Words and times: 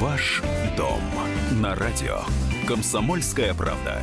Ваш 0.00 0.42
дом 0.76 1.00
на 1.52 1.76
радио. 1.76 2.18
Комсомольская 2.66 3.54
правда. 3.54 4.02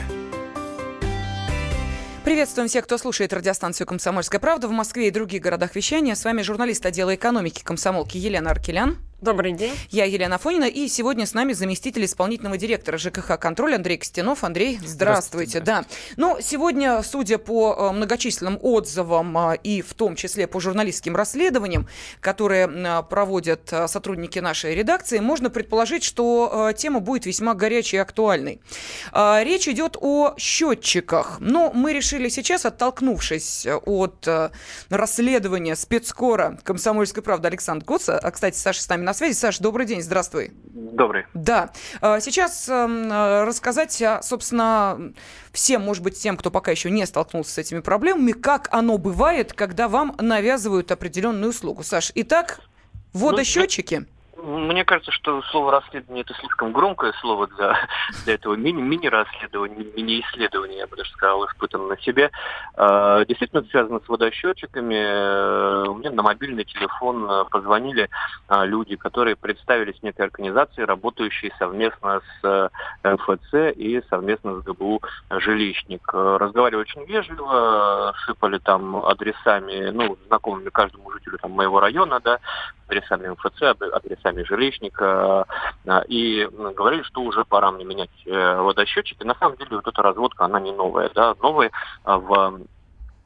Приветствуем 2.24 2.70
всех, 2.70 2.86
кто 2.86 2.98
слушает 2.98 3.34
радиостанцию 3.34 3.88
«Комсомольская 3.88 4.40
правда» 4.40 4.70
в 4.70 4.72
Москве 4.72 5.10
и 5.10 5.12
других 5.12 5.42
городах 5.42 5.76
вещания. 5.76 6.16
С 6.16 6.24
вами 6.24 6.44
журналист 6.44 6.86
отдела 6.86 7.14
экономики 7.14 7.62
комсомолки 7.62 8.16
Елена 8.16 8.52
Аркелян. 8.52 9.00
Добрый 9.22 9.52
день. 9.52 9.78
Я 9.92 10.06
Елена 10.06 10.40
Фонина, 10.40 10.64
и 10.64 10.88
сегодня 10.88 11.28
с 11.28 11.36
нами 11.36 11.54
заместитель 11.54 12.06
исполнительного 12.06 12.58
директора 12.58 12.98
ЖКХ 12.98 13.38
«Контроль» 13.40 13.76
Андрей 13.76 13.98
Костянов. 13.98 14.44
Андрей, 14.44 14.80
здравствуйте. 14.84 15.60
здравствуйте 15.60 15.60
да. 15.60 15.86
Ну, 16.18 16.40
сегодня, 16.42 17.04
судя 17.04 17.38
по 17.38 17.76
э, 17.78 17.92
многочисленным 17.92 18.58
отзывам 18.60 19.38
э, 19.38 19.58
и 19.62 19.84
в 19.84 19.94
том 19.94 20.16
числе 20.16 20.48
по 20.48 20.60
журналистским 20.60 21.16
расследованиям, 21.16 21.88
которые 22.20 22.68
э, 22.68 23.04
проводят 23.04 23.72
сотрудники 23.86 24.40
нашей 24.40 24.74
редакции, 24.74 25.20
можно 25.20 25.52
предположить, 25.52 26.04
что 26.04 26.72
тема 26.76 27.00
будет 27.00 27.28
весьма 27.28 27.54
горячей 27.54 27.98
и 27.98 28.00
актуальной. 28.00 28.60
Речь 29.14 29.68
идет 29.68 29.98
о 30.02 30.34
счетчиках. 30.40 31.38
Но 31.40 31.72
мы 31.72 31.94
решили 31.94 32.28
сейчас, 32.30 32.66
оттолкнувшись 32.66 33.68
от 33.86 34.28
расследования 34.90 35.76
спецкора 35.76 36.58
«Комсомольской 36.64 37.22
правды» 37.22 37.50
Александра 37.50 37.86
Коца, 37.86 38.18
а, 38.18 38.32
кстати, 38.32 38.58
Саша 38.58 38.82
с 38.82 38.90
нами 38.90 39.04
на 39.04 39.11
связи. 39.14 39.34
Саша, 39.34 39.62
добрый 39.62 39.86
день, 39.86 40.02
здравствуй. 40.02 40.52
Добрый. 40.66 41.26
Да. 41.34 41.72
А, 42.02 42.20
сейчас 42.20 42.68
эм, 42.70 43.12
рассказать, 43.12 44.02
собственно, 44.22 45.14
всем, 45.52 45.82
может 45.82 46.04
быть, 46.04 46.20
тем, 46.20 46.38
кто 46.38 46.52
пока 46.52 46.72
еще 46.72 46.90
не 46.90 47.06
столкнулся 47.06 47.52
с 47.52 47.58
этими 47.58 47.80
проблемами, 47.80 48.32
как 48.32 48.68
оно 48.72 48.98
бывает, 48.98 49.54
когда 49.54 49.88
вам 49.88 50.16
навязывают 50.20 50.92
определенную 50.92 51.50
услугу. 51.50 51.84
Саш, 51.84 52.12
итак, 52.16 52.62
водосчетчики. 53.14 53.96
Ну, 53.96 54.06
мне 54.42 54.86
кажется, 54.86 55.12
что 55.12 55.42
слово 55.44 55.72
расследование 55.72 56.24
это 56.24 56.34
слишком 56.36 56.72
громкое 56.72 57.14
слово 57.22 57.48
для, 57.48 57.78
для 58.26 58.34
этого 58.36 58.56
мини, 58.56 58.82
мини-расследования, 58.82 59.86
мини-исследования, 59.96 60.80
я 60.80 60.88
бы 60.88 60.96
даже 60.98 61.12
сказал, 61.12 61.46
испытан 61.46 61.88
на 61.88 61.98
себе. 62.00 62.32
А, 62.76 63.24
действительно, 63.26 63.64
связано 63.64 64.00
с 64.00 64.10
водосчетчиками. 64.10 65.98
Мне 65.98 66.10
на 66.10 66.24
мобильный 66.24 66.66
телефон 66.66 67.26
а, 67.30 67.44
позвонили 67.46 68.10
а, 68.48 68.66
люди, 68.66 68.96
которые 68.96 69.36
представились 69.36 70.02
некой 70.02 70.26
организации, 70.26 70.82
работающей 70.82 71.54
совместно 71.60 72.22
с 72.42 72.72
МФЦ 73.04 73.76
и 73.76 74.02
совместно 74.10 74.60
с 74.60 74.64
ГБУ 74.64 75.02
«Жилищник». 75.30 76.02
Разговаривали 76.14 76.82
очень 76.82 77.06
вежливо, 77.06 78.14
сыпали 78.26 78.58
там 78.58 79.06
адресами, 79.06 79.90
ну, 79.92 80.18
знакомыми 80.28 80.70
каждому 80.70 81.12
жителю 81.12 81.38
там, 81.38 81.52
моего 81.52 81.80
района, 81.80 82.20
да, 82.20 82.40
адресами 82.88 83.30
МФЦ, 83.30 83.62
адресами 83.94 84.31
жилищника, 84.46 85.46
э, 85.86 86.02
и 86.08 86.48
говорили, 86.52 87.04
что 87.04 87.22
уже 87.22 87.46
пора 87.46 87.72
мне 87.72 87.86
менять 87.86 88.10
э, 88.26 88.62
водосчетчики. 88.62 89.24
На 89.24 89.36
самом 89.36 89.58
деле 89.58 89.78
вот 89.78 89.88
эта 89.88 90.02
разводка, 90.02 90.46
она 90.46 90.60
не 90.60 90.72
новая. 90.72 91.10
Да? 91.14 91.36
Новая 91.42 91.72
в 92.04 92.62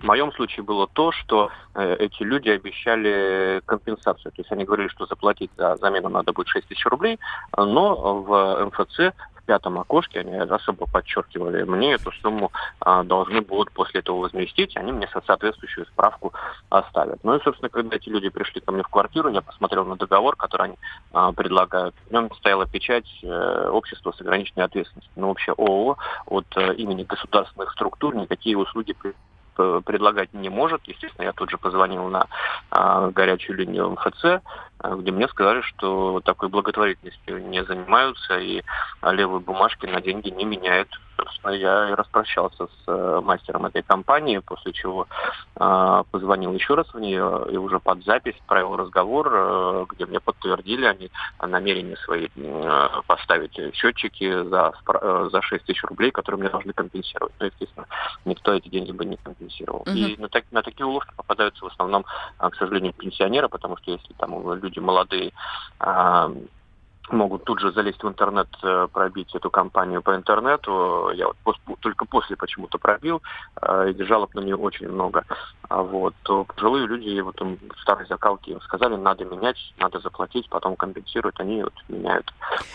в 0.06 0.08
моем 0.08 0.31
случае 0.34 0.64
было 0.64 0.88
то, 0.88 1.11
что 1.11 1.50
э, 1.73 1.95
эти 1.98 2.22
люди 2.22 2.50
обещали 2.50 3.59
компенсацию. 3.66 4.31
То 4.31 4.42
есть 4.42 4.52
они 4.52 4.64
говорили, 4.64 4.88
что 4.89 5.08
заплатить 5.08 5.50
за 5.58 5.78
замену 5.78 6.09
надо 6.09 6.31
будет 6.31 6.48
6 6.48 6.67
тысяч 6.67 6.86
рублей, 6.86 7.20
но 7.58 8.22
в 8.22 8.66
МФЦ 8.67 9.16
пятом 9.45 9.80
окошке, 9.80 10.20
они 10.20 10.36
особо 10.36 10.88
подчеркивали, 10.88 11.64
мне 11.64 11.94
эту 11.94 12.11
сумму 12.11 12.52
а, 12.80 13.03
должны 13.03 13.42
будут 13.42 13.72
после 13.72 14.00
этого 14.00 14.17
возместить, 14.17 14.76
они 14.76 14.92
мне 14.92 15.08
соответствующую 15.26 15.86
справку 15.86 16.33
оставят. 16.70 17.23
Ну 17.23 17.36
и, 17.36 17.44
собственно, 17.44 17.70
когда 17.70 17.95
эти 17.95 18.09
люди 18.09 18.30
пришли 18.30 18.61
ко 18.61 18.72
мне 18.72 18.83
в 18.83 18.88
квартиру, 18.88 19.30
я 19.30 19.42
посмотрел 19.42 19.86
на 19.86 19.95
договор, 19.95 20.36
который 20.36 20.67
они 20.67 20.76
а, 21.14 21.31
предлагают. 21.31 21.95
В 22.08 22.11
нем 22.11 22.33
стояла 22.36 22.66
печать 22.66 23.08
э, 23.23 23.70
общества 23.70 24.11
с 24.11 24.22
ограниченной 24.22 24.66
ответственностью. 24.66 25.11
Ну, 25.16 25.28
вообще 25.30 25.52
ООО 25.52 25.98
от 26.26 26.45
э, 26.58 26.73
имени 26.76 27.03
государственных 27.03 27.72
структур 27.72 28.16
никакие 28.16 28.58
услуги 28.58 28.93
предлагать 29.55 30.33
не 30.33 30.49
может. 30.49 30.82
Естественно, 30.86 31.26
я 31.26 31.33
тут 31.33 31.49
же 31.49 31.58
позвонил 31.58 32.08
на 32.08 32.27
а, 32.71 33.10
горячую 33.10 33.58
линию 33.58 33.89
МФЦ, 33.92 34.43
где 34.98 35.12
мне 35.12 35.28
сказали, 35.28 35.62
что 35.62 36.22
такой 36.23 36.50
благотворительностью 36.50 37.48
не 37.48 37.64
занимаются 37.64 38.38
и 38.38 38.62
левые 39.04 39.40
бумажки 39.40 39.86
на 39.86 40.02
деньги 40.02 40.30
не 40.30 40.46
меняют. 40.46 40.90
Собственно, 41.18 41.52
я 41.54 41.90
и 41.90 41.94
распрощался 41.94 42.68
с 42.68 42.84
э, 42.88 43.22
мастером 43.23 43.66
этой 43.66 43.84
компании, 43.84 44.40
после 44.40 44.73
чего 44.73 45.08
э, 45.56 46.04
позвонил 46.12 46.52
еще 46.54 46.76
раз 46.76 46.94
в 46.94 47.00
нее 47.00 47.46
и 47.52 47.58
уже 47.58 47.80
под 47.80 48.04
запись 48.04 48.36
провел 48.48 48.76
разговор, 48.76 49.30
э, 49.32 49.86
где 49.92 50.06
мне 50.06 50.20
подтвердили 50.20 50.86
они 50.86 51.10
намерение 51.42 51.96
свои 51.98 52.28
э, 52.36 52.88
поставить 53.08 53.58
счетчики 53.76 54.44
за, 54.44 54.73
э, 55.02 55.30
за 55.32 55.42
6 55.42 55.66
тысяч 55.66 55.84
рублей, 55.84 56.12
которые 56.12 56.40
мне 56.42 56.50
должны 56.50 56.73
компенсировать. 56.73 57.34
Ну, 57.40 57.46
естественно, 57.46 57.88
никто 58.26 58.54
эти 58.54 58.67
деньги 58.67 58.92
бы 58.92 59.06
не 59.06 59.17
компенсировал. 59.17 59.84
Uh-huh. 59.84 59.94
И 59.94 60.17
на, 60.22 60.28
так, 60.28 60.44
на 60.52 60.64
такие 60.64 60.86
уловки 60.86 61.14
попадаются 61.16 61.64
в 61.64 61.70
основном, 61.70 62.06
к 62.38 62.56
сожалению, 62.56 62.94
пенсионеры, 62.94 63.48
потому 63.48 63.78
что 63.78 63.92
если 63.92 64.14
там 64.14 64.54
люди 64.54 64.74
молодые 64.81 65.31
могут 67.10 67.43
тут 67.43 67.60
же 67.60 67.71
залезть 67.71 68.04
в 68.04 68.08
интернет, 68.08 68.48
э, 68.64 68.88
пробить 68.92 69.33
эту 69.36 69.49
компанию 69.49 70.02
по 70.02 70.16
интернету. 70.16 71.11
Я 71.16 71.27
вот 71.27 71.38
пос, 71.43 71.55
только 71.80 72.05
после 72.05 72.36
почему-то 72.36 72.77
пробил, 72.77 73.21
э, 73.61 73.92
и 73.92 74.04
жалоб 74.04 74.33
на 74.36 74.39
нее 74.39 74.55
очень 74.55 74.89
много. 74.89 75.23
А 75.70 75.82
вот 75.82 76.14
то 76.23 76.43
пожилые 76.43 76.88
люди, 76.88 77.20
вот 77.20 77.39
им 77.42 77.60
старые 77.82 78.08
закалки 78.08 78.52
им 78.52 78.61
сказали, 78.61 78.95
надо 78.95 79.26
менять, 79.26 79.58
надо 79.77 79.99
заплатить, 79.99 80.48
потом 80.49 80.76
компенсируют, 80.76 81.39
они 81.39 81.64
вот 81.64 81.73
меняют. 81.88 82.33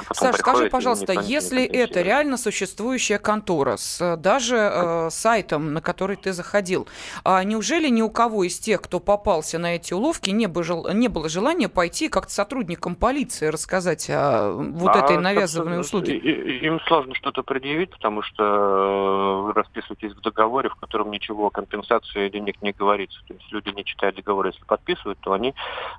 А 0.08 0.14
Саш, 0.14 0.36
скажи, 0.36 0.68
пожалуйста, 0.68 1.12
если 1.12 1.64
это 1.64 2.02
реально 2.02 2.36
существующая 2.36 3.18
контора 3.18 3.76
с 3.76 4.00
э, 4.00 4.16
даже 4.16 4.56
э, 4.56 5.10
сайтом, 5.10 5.72
на 5.72 5.80
который 5.80 6.16
ты 6.16 6.32
заходил, 6.32 6.88
а 7.24 7.42
неужели 7.44 7.88
ни 7.88 8.02
у 8.02 8.10
кого 8.10 8.44
из 8.44 8.58
тех, 8.58 8.82
кто 8.82 9.00
попался 9.00 9.58
на 9.58 9.76
эти 9.76 9.92
уловки, 9.92 10.30
не, 10.30 10.46
было, 10.46 10.92
не 10.92 11.08
было 11.08 11.28
желания 11.28 11.68
пойти 11.68 12.08
как-то 12.08 12.32
сотрудникам 12.32 12.96
полиции 12.96 13.46
рассказать 13.46 14.10
вот 14.52 14.96
а, 14.96 14.98
этой 14.98 15.18
навязанной 15.18 15.80
услуги? 15.80 16.12
Им 16.12 16.80
сложно 16.80 17.14
что-то 17.14 17.42
предъявить, 17.42 17.90
потому 17.90 18.22
что 18.22 18.42
э, 18.44 19.42
вы 19.46 19.52
расписываетесь 19.52 20.12
в 20.12 20.20
договоре, 20.20 20.68
в 20.68 20.74
котором 20.76 21.10
ничего 21.10 21.46
о 21.46 21.50
компенсации 21.50 22.28
денег 22.28 22.60
не 22.62 22.72
говорится. 22.72 23.18
То 23.26 23.34
есть 23.34 23.50
люди, 23.52 23.68
не 23.70 23.84
читая 23.84 24.12
договор, 24.12 24.46
если 24.46 24.64
подписывают, 24.64 25.18
то 25.20 25.32
они 25.32 25.54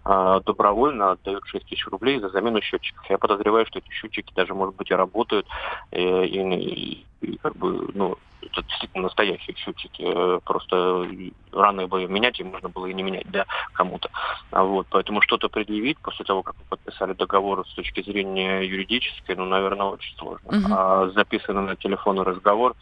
э, 0.05 0.41
добровольно 0.45 1.11
отдают 1.11 1.45
6 1.45 1.65
тысяч 1.65 1.87
рублей 1.87 2.19
за 2.19 2.29
замену 2.29 2.61
счетчиков. 2.61 3.09
Я 3.09 3.17
подозреваю, 3.17 3.65
что 3.65 3.79
эти 3.79 3.89
счетчики 3.91 4.33
даже, 4.35 4.53
может 4.53 4.75
быть, 4.75 4.91
и 4.91 4.95
работают, 4.95 5.47
э, 5.91 6.25
и, 6.25 6.39
и, 6.39 7.05
и 7.21 7.37
как 7.37 7.55
бы, 7.55 7.89
ну, 7.93 8.17
это 8.41 8.63
действительно 8.63 9.03
настоящие 9.03 9.55
счетчики. 9.55 10.03
Э, 10.03 10.39
просто 10.43 11.07
рано 11.51 11.87
бы 11.87 12.07
менять, 12.07 12.39
и 12.39 12.43
можно 12.43 12.69
было 12.69 12.87
и 12.87 12.93
не 12.93 13.03
менять, 13.03 13.29
да, 13.31 13.45
кому-то. 13.73 14.09
А 14.51 14.63
вот, 14.63 14.87
поэтому 14.89 15.21
что-то 15.21 15.49
предъявить 15.49 15.99
после 15.99 16.25
того, 16.25 16.43
как 16.43 16.55
вы 16.55 16.65
подписали 16.69 17.13
договор 17.13 17.67
с 17.67 17.73
точки 17.73 18.01
зрения 18.01 18.61
юридической, 18.61 19.35
ну, 19.35 19.45
наверное, 19.45 19.87
очень 19.87 20.15
сложно. 20.17 20.47
Uh-huh. 20.47 20.67
А 20.69 21.09
записанный 21.09 21.63
на 21.63 21.75
телефон 21.75 22.19
разговор, 22.19 22.75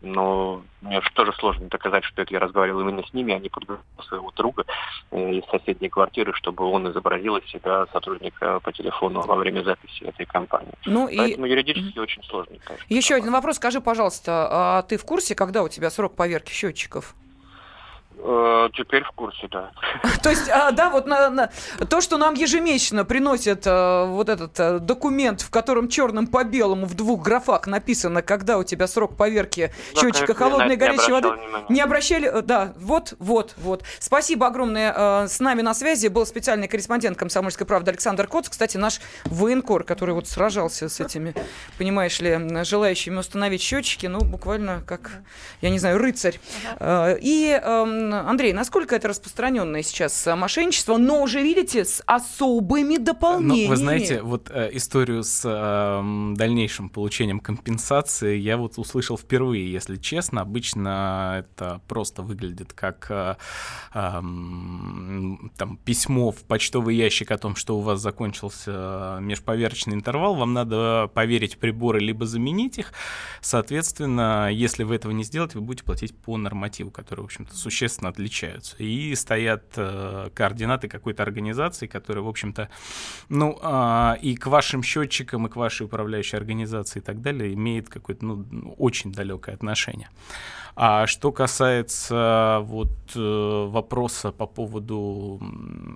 но 0.00 0.62
мне 0.80 1.00
тоже 1.14 1.32
сложно 1.34 1.68
доказать, 1.68 2.04
что 2.04 2.22
это 2.22 2.32
я 2.32 2.40
разговаривал 2.40 2.80
именно 2.80 3.02
с 3.02 3.12
ними, 3.12 3.34
а 3.34 3.38
не 3.38 3.48
подготовил 3.48 3.82
своего 4.08 4.30
друга 4.32 4.64
э, 5.10 5.34
из 5.34 5.44
соседней 5.50 5.88
квартиры, 5.88 6.32
чтобы 6.34 6.64
он 6.64 6.90
изобразил 6.90 7.36
из 7.36 7.46
себя 7.50 7.86
сотрудника 7.92 8.60
по 8.60 8.72
телефону 8.72 9.22
во 9.22 9.36
время 9.36 9.62
записи 9.62 10.04
этой 10.04 10.26
компании. 10.26 10.72
Ну 10.84 11.08
Поэтому 11.14 11.46
и... 11.46 11.50
юридически 11.50 11.98
mm-hmm. 11.98 12.02
очень 12.02 12.22
сложно. 12.24 12.56
Конечно, 12.64 12.86
Еще 12.88 13.14
один 13.14 13.32
вопрос. 13.32 13.56
Скажи, 13.56 13.80
пожалуйста, 13.80 14.48
а 14.50 14.82
ты 14.82 14.96
в 14.96 15.04
курсе, 15.04 15.34
когда 15.34 15.62
у 15.62 15.68
тебя 15.68 15.90
срок 15.90 16.14
поверки 16.14 16.52
счетчиков? 16.52 17.14
Э, 18.18 18.70
теперь 18.74 19.04
в 19.04 19.10
курсе, 19.10 19.46
да. 19.50 19.72
То 20.22 20.30
есть, 20.30 20.48
а, 20.48 20.70
да, 20.70 20.88
вот 20.88 21.06
на, 21.06 21.28
на, 21.28 21.50
то, 21.88 22.00
что 22.00 22.16
нам 22.16 22.34
ежемесячно 22.34 23.04
приносят 23.04 23.64
а, 23.66 24.06
вот 24.06 24.30
этот 24.30 24.58
а, 24.58 24.78
документ, 24.78 25.42
в 25.42 25.50
котором 25.50 25.88
черным 25.88 26.26
по 26.26 26.42
белому 26.42 26.86
в 26.86 26.94
двух 26.94 27.22
графах 27.22 27.66
написано, 27.66 28.22
когда 28.22 28.56
у 28.56 28.64
тебя 28.64 28.86
срок 28.86 29.16
поверки 29.16 29.70
да, 29.94 30.00
счетчика 30.00 30.32
холодной 30.32 30.74
и 30.74 30.76
горячей 30.76 31.12
воды. 31.12 31.28
Внимания. 31.28 31.66
Не 31.68 31.80
обращали, 31.82 32.40
да, 32.40 32.72
вот, 32.76 33.14
вот, 33.18 33.54
вот. 33.58 33.84
Спасибо 33.98 34.46
огромное. 34.46 34.94
А, 34.96 35.28
с 35.28 35.38
нами 35.38 35.60
на 35.60 35.74
связи 35.74 36.08
был 36.08 36.24
специальный 36.24 36.68
корреспондент 36.68 37.18
«Комсомольской 37.18 37.66
правды» 37.66 37.90
Александр 37.90 38.26
Коц. 38.26 38.48
Кстати, 38.48 38.78
наш 38.78 39.00
военкор, 39.26 39.84
который 39.84 40.14
вот 40.14 40.26
сражался 40.26 40.88
с 40.88 41.00
этими, 41.00 41.34
понимаешь 41.76 42.18
ли, 42.20 42.64
желающими 42.64 43.18
установить 43.18 43.60
счетчики, 43.60 44.06
ну, 44.06 44.20
буквально 44.20 44.82
как, 44.86 45.10
я 45.60 45.68
не 45.68 45.78
знаю, 45.78 45.98
рыцарь. 45.98 46.40
Ага. 46.78 47.18
И 47.20 47.60
Андрей, 48.12 48.52
насколько 48.52 48.94
это 48.94 49.08
распространенное 49.08 49.82
сейчас 49.82 50.26
мошенничество, 50.26 50.96
но 50.96 51.22
уже, 51.22 51.42
видите, 51.42 51.84
с 51.84 52.02
особыми 52.06 52.96
дополнениями? 52.96 53.64
Ну, 53.64 53.70
вы 53.70 53.76
знаете, 53.76 54.22
вот 54.22 54.50
э, 54.50 54.70
историю 54.72 55.22
с 55.22 55.42
э, 55.44 56.34
дальнейшим 56.36 56.88
получением 56.88 57.40
компенсации 57.40 58.36
я 58.36 58.56
вот 58.56 58.78
услышал 58.78 59.16
впервые, 59.16 59.70
если 59.70 59.96
честно. 59.96 60.42
Обычно 60.42 61.44
это 61.46 61.80
просто 61.88 62.22
выглядит 62.22 62.72
как 62.72 63.06
э, 63.10 63.36
э, 63.94 64.10
там, 65.56 65.78
письмо 65.84 66.30
в 66.30 66.42
почтовый 66.44 66.96
ящик 66.96 67.30
о 67.30 67.38
том, 67.38 67.56
что 67.56 67.78
у 67.78 67.80
вас 67.80 68.00
закончился 68.00 69.18
межповерочный 69.20 69.94
интервал, 69.94 70.34
вам 70.34 70.52
надо 70.52 71.10
поверить 71.14 71.54
в 71.54 71.58
приборы, 71.58 72.00
либо 72.00 72.26
заменить 72.26 72.78
их. 72.78 72.92
Соответственно, 73.40 74.50
если 74.52 74.84
вы 74.84 74.96
этого 74.96 75.12
не 75.12 75.24
сделаете, 75.24 75.58
вы 75.58 75.64
будете 75.64 75.84
платить 75.84 76.14
по 76.14 76.36
нормативу, 76.36 76.90
который, 76.90 77.20
в 77.20 77.24
общем-то, 77.24 77.54
существенно 77.56 77.95
отличаются. 78.04 78.76
И 78.78 79.14
стоят 79.14 79.64
э, 79.76 80.30
координаты 80.34 80.88
какой-то 80.88 81.22
организации, 81.22 81.86
которая, 81.86 82.24
в 82.24 82.28
общем-то, 82.28 82.68
ну, 83.28 83.58
э, 83.62 84.14
и 84.22 84.36
к 84.36 84.46
вашим 84.46 84.82
счетчикам, 84.82 85.46
и 85.46 85.50
к 85.50 85.56
вашей 85.56 85.86
управляющей 85.86 86.36
организации 86.36 86.98
и 86.98 87.02
так 87.02 87.22
далее 87.22 87.54
имеет 87.54 87.88
какое-то, 87.88 88.24
ну, 88.24 88.74
очень 88.78 89.12
далекое 89.12 89.54
отношение. 89.54 90.08
А 90.78 91.06
что 91.06 91.32
касается 91.32 92.58
вот 92.64 92.90
э, 93.14 93.66
вопроса 93.66 94.30
по 94.30 94.46
поводу 94.46 95.40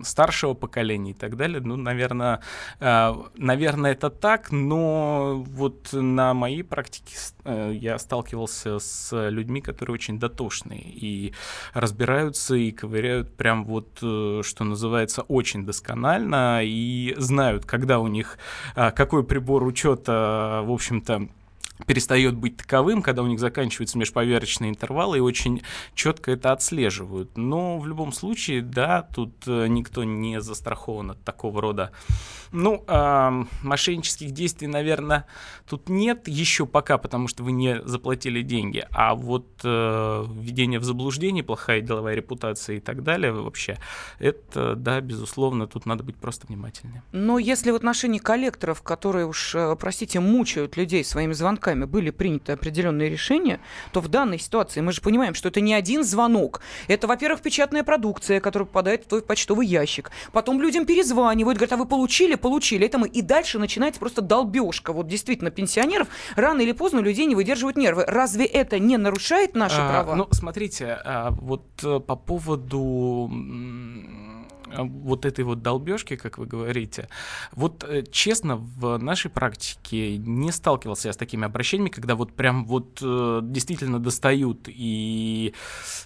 старшего 0.02 0.54
поколения 0.54 1.10
и 1.10 1.14
так 1.14 1.36
далее, 1.36 1.60
ну, 1.60 1.76
наверное, 1.76 2.40
э, 2.80 3.14
наверное, 3.36 3.92
это 3.92 4.08
так, 4.08 4.50
но 4.50 5.44
вот 5.46 5.90
на 5.92 6.32
моей 6.32 6.62
практике 6.62 7.14
э, 7.44 7.72
я 7.74 7.98
сталкивался 7.98 8.78
с 8.78 9.28
людьми, 9.28 9.60
которые 9.60 9.92
очень 9.92 10.18
дотошные 10.18 10.80
и 10.82 11.34
разбираются 11.74 12.54
и 12.54 12.70
ковыряют 12.70 13.36
прям 13.36 13.66
вот, 13.66 13.98
что 13.98 14.64
называется, 14.64 15.22
очень 15.28 15.66
досконально 15.66 16.62
и 16.64 17.14
знают, 17.18 17.66
когда 17.66 17.98
у 17.98 18.06
них 18.06 18.38
какой 18.74 19.24
прибор 19.24 19.62
учета, 19.64 20.62
в 20.64 20.72
общем-то, 20.72 21.28
перестает 21.86 22.36
быть 22.36 22.56
таковым, 22.56 23.02
когда 23.02 23.22
у 23.22 23.26
них 23.26 23.40
заканчиваются 23.40 23.98
межповерочные 23.98 24.70
интервалы 24.70 25.18
и 25.18 25.20
очень 25.20 25.62
четко 25.94 26.32
это 26.32 26.52
отслеживают. 26.52 27.36
Но 27.36 27.78
в 27.78 27.86
любом 27.86 28.12
случае, 28.12 28.62
да, 28.62 29.02
тут 29.02 29.34
э, 29.46 29.66
никто 29.68 30.04
не 30.04 30.40
застрахован 30.40 31.12
от 31.12 31.24
такого 31.24 31.60
рода 31.60 31.92
ну, 32.52 32.84
э, 32.86 33.44
мошеннических 33.62 34.32
действий, 34.32 34.66
наверное, 34.66 35.26
тут 35.68 35.88
нет 35.88 36.26
еще 36.26 36.66
пока, 36.66 36.98
потому 36.98 37.28
что 37.28 37.44
вы 37.44 37.52
не 37.52 37.80
заплатили 37.84 38.42
деньги. 38.42 38.86
А 38.90 39.14
вот 39.14 39.46
э, 39.62 40.24
введение 40.28 40.80
в 40.80 40.84
заблуждение, 40.84 41.44
плохая 41.44 41.80
деловая 41.80 42.14
репутация 42.14 42.76
и 42.76 42.80
так 42.80 43.02
далее 43.02 43.32
вообще, 43.32 43.78
это, 44.18 44.74
да, 44.74 45.00
безусловно, 45.00 45.66
тут 45.66 45.86
надо 45.86 46.02
быть 46.02 46.16
просто 46.16 46.46
внимательнее. 46.46 47.02
Но 47.12 47.38
если 47.38 47.70
в 47.70 47.76
отношении 47.76 48.18
коллекторов, 48.18 48.82
которые 48.82 49.26
уж, 49.26 49.54
э, 49.54 49.76
простите, 49.78 50.18
мучают 50.18 50.76
людей 50.76 51.04
своими 51.04 51.32
звонками, 51.32 51.69
были 51.74 52.10
приняты 52.10 52.52
определенные 52.52 53.08
решения, 53.08 53.60
то 53.92 54.00
в 54.00 54.08
данной 54.08 54.38
ситуации 54.38 54.80
мы 54.80 54.92
же 54.92 55.00
понимаем, 55.00 55.34
что 55.34 55.48
это 55.48 55.60
не 55.60 55.74
один 55.74 56.04
звонок. 56.04 56.60
Это, 56.88 57.06
во-первых, 57.06 57.40
печатная 57.40 57.84
продукция, 57.84 58.40
которая 58.40 58.66
попадает 58.66 59.04
в 59.04 59.08
твой 59.08 59.22
почтовый 59.22 59.66
ящик. 59.66 60.10
Потом 60.32 60.60
людям 60.60 60.84
перезванивают, 60.86 61.58
говорят, 61.58 61.72
а 61.72 61.76
вы 61.76 61.86
получили? 61.86 62.34
получили. 62.40 62.86
Это 62.86 62.98
мы. 62.98 63.08
И 63.08 63.22
дальше 63.22 63.58
начинается 63.58 64.00
просто 64.00 64.22
долбежка. 64.22 64.92
Вот 64.92 65.06
действительно, 65.06 65.50
пенсионеров 65.50 66.08
рано 66.36 66.60
или 66.60 66.72
поздно 66.72 67.00
людей 67.00 67.26
не 67.26 67.34
выдерживают 67.34 67.76
нервы. 67.76 68.04
Разве 68.06 68.44
это 68.44 68.78
не 68.78 68.96
нарушает 68.96 69.54
наши 69.54 69.76
а, 69.78 69.88
права? 69.88 70.14
Ну, 70.16 70.28
смотрите, 70.32 70.98
а, 71.04 71.30
вот 71.30 71.64
э, 71.84 72.00
по 72.00 72.16
поводу 72.16 73.30
вот 74.78 75.24
этой 75.24 75.44
вот 75.44 75.62
долбежки, 75.62 76.16
как 76.16 76.38
вы 76.38 76.46
говорите, 76.46 77.08
вот 77.52 77.84
э, 77.84 78.04
честно, 78.10 78.56
в 78.56 78.98
нашей 78.98 79.30
практике 79.30 80.16
не 80.18 80.52
сталкивался 80.52 81.08
я 81.08 81.12
с 81.12 81.16
такими 81.16 81.44
обращениями, 81.44 81.90
когда 81.90 82.14
вот 82.14 82.32
прям 82.32 82.64
вот 82.64 82.98
э, 83.02 83.40
действительно 83.42 83.98
достают 83.98 84.68
и 84.68 85.54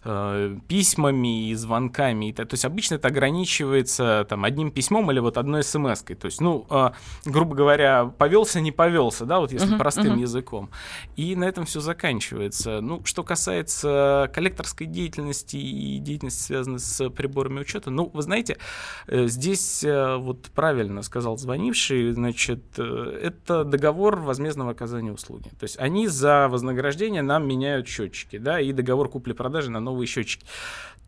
э, 0.04 0.58
письмами, 0.68 1.50
и 1.50 1.54
звонками. 1.54 2.30
И, 2.30 2.32
то 2.32 2.46
есть 2.50 2.64
обычно 2.64 2.96
это 2.96 3.08
ограничивается 3.08 4.26
там 4.28 4.44
одним 4.44 4.70
письмом 4.70 5.10
или 5.10 5.20
вот 5.20 5.38
одной 5.38 5.62
смс-кой. 5.62 6.16
То 6.16 6.26
есть, 6.26 6.40
ну, 6.40 6.66
э, 6.70 6.90
грубо 7.24 7.54
говоря, 7.54 8.06
повелся, 8.06 8.60
не 8.60 8.72
повелся, 8.72 9.24
да, 9.24 9.40
вот 9.40 9.52
если 9.52 9.74
uh-huh, 9.74 9.78
простым 9.78 10.18
uh-huh. 10.18 10.22
языком. 10.22 10.70
И 11.16 11.36
на 11.36 11.44
этом 11.44 11.64
все 11.66 11.80
заканчивается. 11.80 12.80
Ну, 12.80 13.02
что 13.04 13.22
касается 13.22 14.30
коллекторской 14.34 14.86
деятельности 14.86 15.56
и 15.56 15.98
деятельности, 15.98 16.42
связанной 16.42 16.78
с 16.78 17.10
приборами 17.10 17.60
учета, 17.60 17.90
ну, 17.90 18.10
вы 18.12 18.22
знаете, 18.22 18.53
знаете, 18.54 18.58
э, 19.06 19.26
здесь 19.26 19.84
э, 19.84 20.16
вот 20.16 20.50
правильно 20.54 21.02
сказал 21.02 21.36
звонивший, 21.36 22.12
значит, 22.12 22.62
э, 22.78 23.20
это 23.22 23.64
договор 23.64 24.20
возмездного 24.20 24.72
оказания 24.72 25.12
услуги. 25.12 25.48
То 25.58 25.64
есть 25.64 25.78
они 25.78 26.08
за 26.08 26.48
вознаграждение 26.48 27.22
нам 27.22 27.46
меняют 27.46 27.86
счетчики, 27.86 28.38
да, 28.38 28.60
и 28.60 28.72
договор 28.72 29.08
купли-продажи 29.08 29.70
на 29.70 29.80
новые 29.80 30.06
счетчики. 30.06 30.46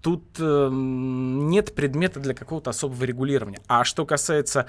Тут 0.02 0.25
э, 0.38 0.69
нет 0.72 1.75
предмета 1.75 2.20
для 2.20 2.34
какого-то 2.34 2.70
особого 2.70 3.02
регулирования. 3.04 3.60
А 3.66 3.84
что 3.84 4.04
касается 4.06 4.66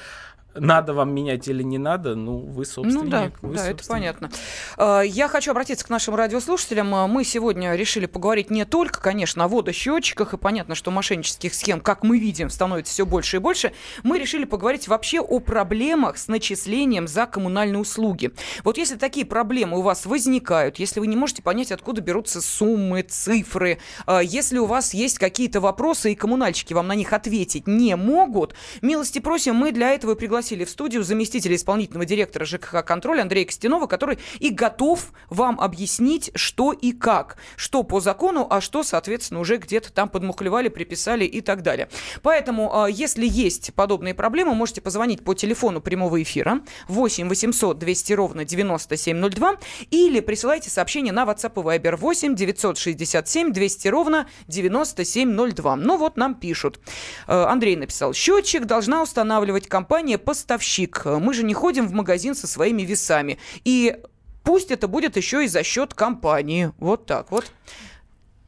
надо 0.60 0.94
вам 0.94 1.14
менять 1.14 1.48
или 1.48 1.64
не 1.64 1.78
надо, 1.78 2.16
ну, 2.16 2.40
вы 2.40 2.66
собственник. 2.66 3.04
Ну 3.04 3.10
да, 3.10 3.32
вы 3.42 3.56
да 3.56 3.68
это 3.68 3.84
понятно. 3.88 4.30
А, 4.78 5.02
я 5.02 5.28
хочу 5.28 5.52
обратиться 5.52 5.86
к 5.86 5.90
нашим 5.90 6.16
радиослушателям. 6.16 6.94
А, 6.94 7.08
мы 7.08 7.24
сегодня 7.24 7.76
решили 7.76 8.06
поговорить 8.06 8.50
не 8.50 8.66
только, 8.66 9.02
конечно, 9.02 9.46
о 9.46 9.48
водосчетчиках, 9.48 10.34
и 10.34 10.38
понятно, 10.38 10.76
что 10.76 10.92
мошеннических 10.92 11.54
схем, 11.54 11.80
как 11.80 12.04
мы 12.04 12.20
видим, 12.20 12.50
становится 12.50 12.94
все 12.94 13.06
больше 13.06 13.38
и 13.38 13.40
больше. 13.40 13.72
Мы 14.04 14.20
решили 14.20 14.46
поговорить 14.46 14.88
вообще 14.88 15.20
о 15.20 15.40
проблемах 15.40 16.18
с 16.18 16.28
начислением 16.28 17.08
за 17.08 17.26
коммунальные 17.26 17.80
услуги. 17.80 18.32
Вот 18.64 18.78
если 18.78 18.96
такие 18.96 19.26
проблемы 19.26 19.78
у 19.78 19.82
вас 19.82 20.06
возникают, 20.06 20.80
если 20.80 21.00
вы 21.00 21.08
не 21.08 21.16
можете 21.16 21.42
понять, 21.42 21.72
откуда 21.72 22.02
берутся 22.02 22.42
суммы, 22.42 23.04
цифры, 23.04 23.80
а, 24.06 24.20
если 24.20 24.58
у 24.58 24.66
вас 24.66 24.94
есть 24.94 25.20
какие-то 25.20 25.62
вопросы, 25.62 26.12
и 26.12 26.16
коммунальщики 26.16 26.74
вам 26.74 26.88
на 26.88 26.96
них 26.96 27.14
ответить 27.14 27.68
не 27.68 27.96
могут, 27.96 28.56
милости 28.82 29.20
просим, 29.20 29.56
мы 29.56 29.72
для 29.72 29.92
этого 29.92 30.14
и 30.14 30.16
пригласим 30.16 30.47
пригласили 30.48 30.64
в 30.64 30.70
студию 30.70 31.04
заместителя 31.04 31.56
исполнительного 31.56 32.06
директора 32.06 32.46
ЖКХ 32.46 32.86
«Контроль» 32.86 33.20
Андрея 33.20 33.46
Костянова, 33.46 33.86
который 33.88 34.18
и 34.40 34.50
готов 34.50 35.12
вам 35.30 35.60
объяснить, 35.60 36.32
что 36.36 36.72
и 36.72 36.94
как. 36.94 37.38
Что 37.58 37.84
по 37.84 38.00
закону, 38.00 38.48
а 38.50 38.62
что, 38.62 38.84
соответственно, 38.84 39.42
уже 39.42 39.58
где-то 39.58 39.92
там 39.92 40.08
подмухлевали, 40.08 40.70
приписали 40.70 41.26
и 41.26 41.42
так 41.42 41.64
далее. 41.64 41.90
Поэтому, 42.22 42.84
а, 42.84 42.90
если 42.90 43.28
есть 43.28 43.74
подобные 43.74 44.14
проблемы, 44.14 44.56
можете 44.56 44.80
позвонить 44.80 45.22
по 45.22 45.34
телефону 45.34 45.82
прямого 45.82 46.22
эфира 46.22 46.62
8 46.88 47.28
800 47.28 47.78
200 47.78 48.14
ровно 48.14 48.46
9702 48.46 49.58
или 49.92 50.22
присылайте 50.22 50.70
сообщение 50.70 51.12
на 51.12 51.26
WhatsApp 51.26 51.60
и 51.60 51.78
Viber 51.78 51.98
8 51.98 52.36
967 52.36 53.52
200 53.52 53.88
ровно 53.90 54.28
9702. 54.48 55.76
Ну 55.76 55.98
вот 55.98 56.16
нам 56.16 56.36
пишут. 56.36 56.80
А, 57.28 57.52
Андрей 57.52 57.76
написал, 57.76 58.14
счетчик 58.14 58.66
должна 58.66 59.04
устанавливать 59.04 59.68
компания 59.68 60.18
поставщик. 60.28 61.06
Мы 61.06 61.34
же 61.34 61.44
не 61.44 61.54
ходим 61.54 61.88
в 61.88 61.94
магазин 61.94 62.36
со 62.36 62.48
своими 62.48 62.82
весами. 62.82 63.38
И 63.64 63.96
пусть 64.44 64.72
это 64.72 64.90
будет 64.90 65.16
еще 65.16 65.46
и 65.46 65.48
за 65.48 65.64
счет 65.64 65.94
компании. 65.94 66.74
Вот 66.80 67.06
так 67.06 67.32
вот. 67.32 67.50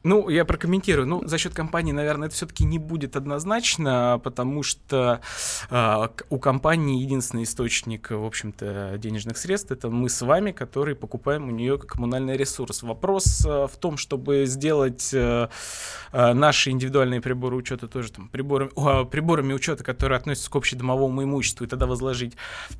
Ну, 0.02 0.30
я 0.30 0.46
прокомментирую. 0.46 1.06
Ну, 1.06 1.28
за 1.28 1.36
счет 1.36 1.52
компании, 1.52 1.92
наверное, 1.92 2.28
это 2.28 2.34
все-таки 2.34 2.64
не 2.64 2.78
будет 2.78 3.16
однозначно, 3.16 4.18
потому 4.24 4.62
что 4.62 5.20
э, 5.68 6.08
у 6.30 6.38
компании 6.38 7.02
единственный 7.02 7.42
источник, 7.42 8.10
в 8.10 8.24
общем-то, 8.24 8.94
денежных 8.96 9.36
средств 9.36 9.70
это 9.70 9.90
мы 9.90 10.08
с 10.08 10.22
вами, 10.22 10.52
которые 10.52 10.96
покупаем 10.96 11.48
у 11.48 11.50
нее 11.50 11.76
коммунальный 11.76 12.38
ресурс. 12.38 12.82
Вопрос 12.82 13.44
э, 13.44 13.66
в 13.66 13.76
том, 13.76 13.98
чтобы 13.98 14.46
сделать 14.46 15.10
э, 15.12 15.48
э, 16.12 16.32
наши 16.32 16.70
индивидуальные 16.70 17.20
приборы 17.20 17.56
учета 17.56 17.86
тоже 17.86 18.10
там 18.10 18.28
приборами, 18.28 18.70
э, 18.76 19.04
приборами 19.04 19.52
учета, 19.52 19.84
которые 19.84 20.16
относятся 20.16 20.50
к 20.50 20.56
общедомовому 20.56 21.24
имуществу, 21.24 21.66
и 21.66 21.68
тогда 21.68 21.84
возложить 21.84 22.38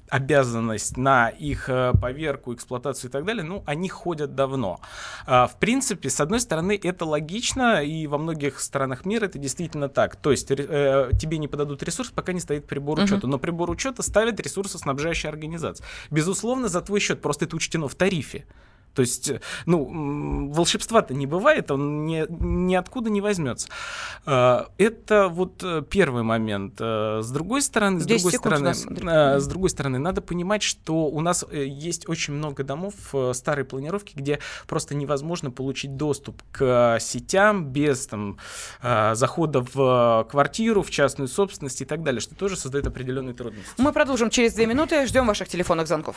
обязанность 0.08 0.96
на 0.96 1.28
их 1.28 1.68
э, 1.68 1.92
поверку, 2.00 2.54
эксплуатацию 2.54 3.10
и 3.10 3.12
так 3.12 3.26
далее. 3.26 3.44
Ну, 3.44 3.62
они 3.66 3.90
ходят 3.90 4.34
давно. 4.34 4.80
Э, 5.26 5.46
в 5.48 5.56
принципе, 5.58 6.08
с 6.08 6.18
одной 6.18 6.40
стороны, 6.40 6.80
это 6.82 7.09
логично, 7.10 7.84
и 7.84 8.06
во 8.06 8.16
многих 8.16 8.60
странах 8.60 9.04
мира 9.04 9.26
это 9.26 9.38
действительно 9.38 9.88
так. 9.88 10.16
То 10.16 10.30
есть 10.30 10.50
э, 10.50 11.10
тебе 11.20 11.38
не 11.38 11.48
подадут 11.48 11.82
ресурс, 11.82 12.10
пока 12.10 12.32
не 12.32 12.40
стоит 12.40 12.66
прибор 12.66 12.98
учета. 12.98 13.26
Uh-huh. 13.26 13.30
Но 13.30 13.38
прибор 13.38 13.70
учета 13.70 14.02
ставит 14.02 14.40
ресурсоснабжающая 14.40 15.28
организация. 15.30 15.86
Безусловно, 16.10 16.68
за 16.68 16.80
твой 16.80 17.00
счет, 17.00 17.20
просто 17.20 17.44
это 17.44 17.56
учтено 17.56 17.88
в 17.88 17.94
тарифе. 17.94 18.46
То 18.94 19.02
есть, 19.02 19.32
ну, 19.66 20.50
волшебства-то 20.50 21.14
не 21.14 21.26
бывает, 21.26 21.70
он 21.70 22.06
ни, 22.06 22.26
ниоткуда 22.28 23.10
не 23.10 23.20
возьмется. 23.20 23.68
А, 24.26 24.68
это 24.78 25.28
вот 25.28 25.62
э, 25.62 25.82
первый 25.88 26.22
момент. 26.22 26.74
А, 26.80 27.20
с 27.22 27.30
другой 27.30 27.62
стороны, 27.62 28.00
с 28.00 28.06
другой 28.06 28.32
стороны, 28.32 28.74
с 28.74 29.46
другой 29.46 29.70
стороны, 29.70 29.98
надо 29.98 30.20
понимать, 30.20 30.62
что 30.62 31.06
у 31.06 31.20
нас 31.20 31.44
э, 31.50 31.64
есть 31.66 32.08
очень 32.08 32.34
много 32.34 32.64
домов 32.64 32.94
э, 33.12 33.32
старой 33.34 33.64
планировки, 33.64 34.14
где 34.14 34.40
просто 34.66 34.94
невозможно 34.94 35.50
получить 35.50 35.96
доступ 35.96 36.42
к 36.52 36.98
сетям 37.00 37.66
без 37.66 38.06
там, 38.06 38.38
захода 38.82 39.64
в 39.72 40.26
квартиру, 40.30 40.82
в 40.82 40.90
частную 40.90 41.28
собственность 41.28 41.80
и 41.80 41.84
так 41.84 42.02
далее, 42.02 42.20
что 42.20 42.34
тоже 42.34 42.56
создает 42.56 42.86
определенные 42.86 43.34
трудности. 43.34 43.72
Мы 43.78 43.92
продолжим 43.92 44.30
через 44.30 44.54
две 44.54 44.66
минуты. 44.66 45.06
Ждем 45.06 45.26
ваших 45.26 45.48
телефонных 45.48 45.86
звонков. 45.86 46.16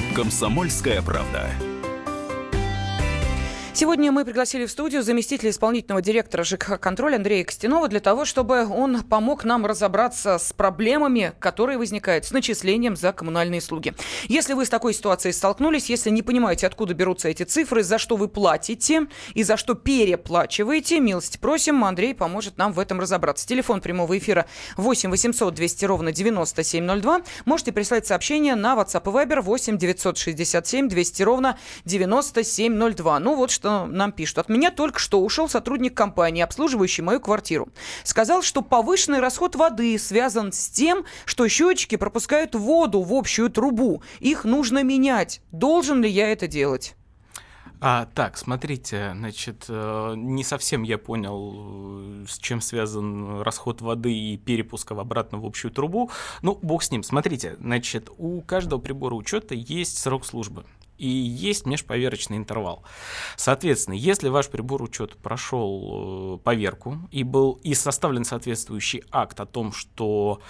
Комсомольская 0.13 1.01
правда. 1.01 1.70
Сегодня 3.73 4.11
мы 4.11 4.25
пригласили 4.25 4.65
в 4.65 4.71
студию 4.71 5.01
заместителя 5.01 5.49
исполнительного 5.49 6.01
директора 6.01 6.43
ЖКХ 6.43 6.77
«Контроль» 6.77 7.15
Андрея 7.15 7.45
Костянова 7.45 7.87
для 7.87 8.01
того, 8.01 8.25
чтобы 8.25 8.67
он 8.67 9.01
помог 9.01 9.45
нам 9.45 9.65
разобраться 9.65 10.37
с 10.37 10.51
проблемами, 10.51 11.31
которые 11.39 11.77
возникают 11.77 12.25
с 12.25 12.31
начислением 12.31 12.97
за 12.97 13.13
коммунальные 13.13 13.59
услуги. 13.59 13.93
Если 14.27 14.53
вы 14.53 14.65
с 14.65 14.69
такой 14.69 14.93
ситуацией 14.93 15.31
столкнулись, 15.31 15.89
если 15.89 16.09
не 16.09 16.21
понимаете, 16.21 16.67
откуда 16.67 16.93
берутся 16.93 17.29
эти 17.29 17.43
цифры, 17.43 17.81
за 17.81 17.97
что 17.97 18.17
вы 18.17 18.27
платите 18.27 19.07
и 19.35 19.43
за 19.43 19.55
что 19.55 19.73
переплачиваете, 19.73 20.99
милости 20.99 21.37
просим, 21.37 21.85
Андрей 21.85 22.13
поможет 22.13 22.57
нам 22.57 22.73
в 22.73 22.79
этом 22.79 22.99
разобраться. 22.99 23.47
Телефон 23.47 23.79
прямого 23.79 24.17
эфира 24.17 24.47
8 24.75 25.09
800 25.09 25.53
200 25.53 25.85
ровно 25.85 26.11
9702. 26.11 27.21
Можете 27.45 27.71
прислать 27.71 28.05
сообщение 28.05 28.55
на 28.55 28.75
WhatsApp 28.75 29.03
и 29.05 29.25
Viber 29.25 29.39
8 29.39 29.77
967 29.77 30.89
200 30.89 31.23
ровно 31.23 31.57
9702. 31.85 33.19
Ну 33.19 33.35
вот 33.37 33.49
что 33.49 33.60
нам 33.63 34.11
пишут. 34.11 34.39
От 34.39 34.49
меня 34.49 34.71
только 34.71 34.99
что 34.99 35.21
ушел 35.21 35.49
сотрудник 35.49 35.95
компании, 35.95 36.41
обслуживающий 36.41 37.03
мою 37.03 37.19
квартиру. 37.19 37.69
Сказал, 38.03 38.41
что 38.41 38.61
повышенный 38.61 39.19
расход 39.19 39.55
воды 39.55 39.97
связан 39.97 40.51
с 40.51 40.69
тем, 40.69 41.05
что 41.25 41.47
счетчики 41.47 41.95
пропускают 41.95 42.55
воду 42.55 43.01
в 43.01 43.13
общую 43.13 43.49
трубу. 43.49 44.03
Их 44.19 44.43
нужно 44.43 44.83
менять. 44.83 45.41
Должен 45.51 46.01
ли 46.01 46.09
я 46.09 46.31
это 46.31 46.47
делать? 46.47 46.95
А, 47.83 48.05
так, 48.13 48.37
смотрите, 48.37 49.11
значит, 49.15 49.65
э, 49.67 50.13
не 50.15 50.43
совсем 50.43 50.83
я 50.83 50.99
понял, 50.99 52.25
с 52.27 52.37
чем 52.37 52.61
связан 52.61 53.41
расход 53.41 53.81
воды 53.81 54.13
и 54.13 54.37
перепуска 54.37 54.93
обратно 54.93 55.39
в 55.39 55.45
общую 55.47 55.71
трубу. 55.71 56.11
Ну, 56.43 56.59
бог 56.61 56.83
с 56.83 56.91
ним. 56.91 57.01
Смотрите, 57.01 57.57
значит, 57.59 58.11
у 58.19 58.41
каждого 58.41 58.79
прибора 58.79 59.15
учета 59.15 59.55
есть 59.55 59.97
срок 59.97 60.25
службы 60.25 60.63
и 61.01 61.07
есть 61.07 61.65
межповерочный 61.65 62.37
интервал. 62.37 62.83
Соответственно, 63.35 63.95
если 63.95 64.29
ваш 64.29 64.49
прибор 64.49 64.83
учета 64.83 65.17
прошел 65.17 66.35
э, 66.35 66.37
поверку 66.43 66.99
и 67.09 67.23
был 67.23 67.53
и 67.63 67.73
составлен 67.73 68.23
соответствующий 68.23 69.03
акт 69.11 69.39
о 69.39 69.47
том, 69.47 69.73
что 69.73 70.41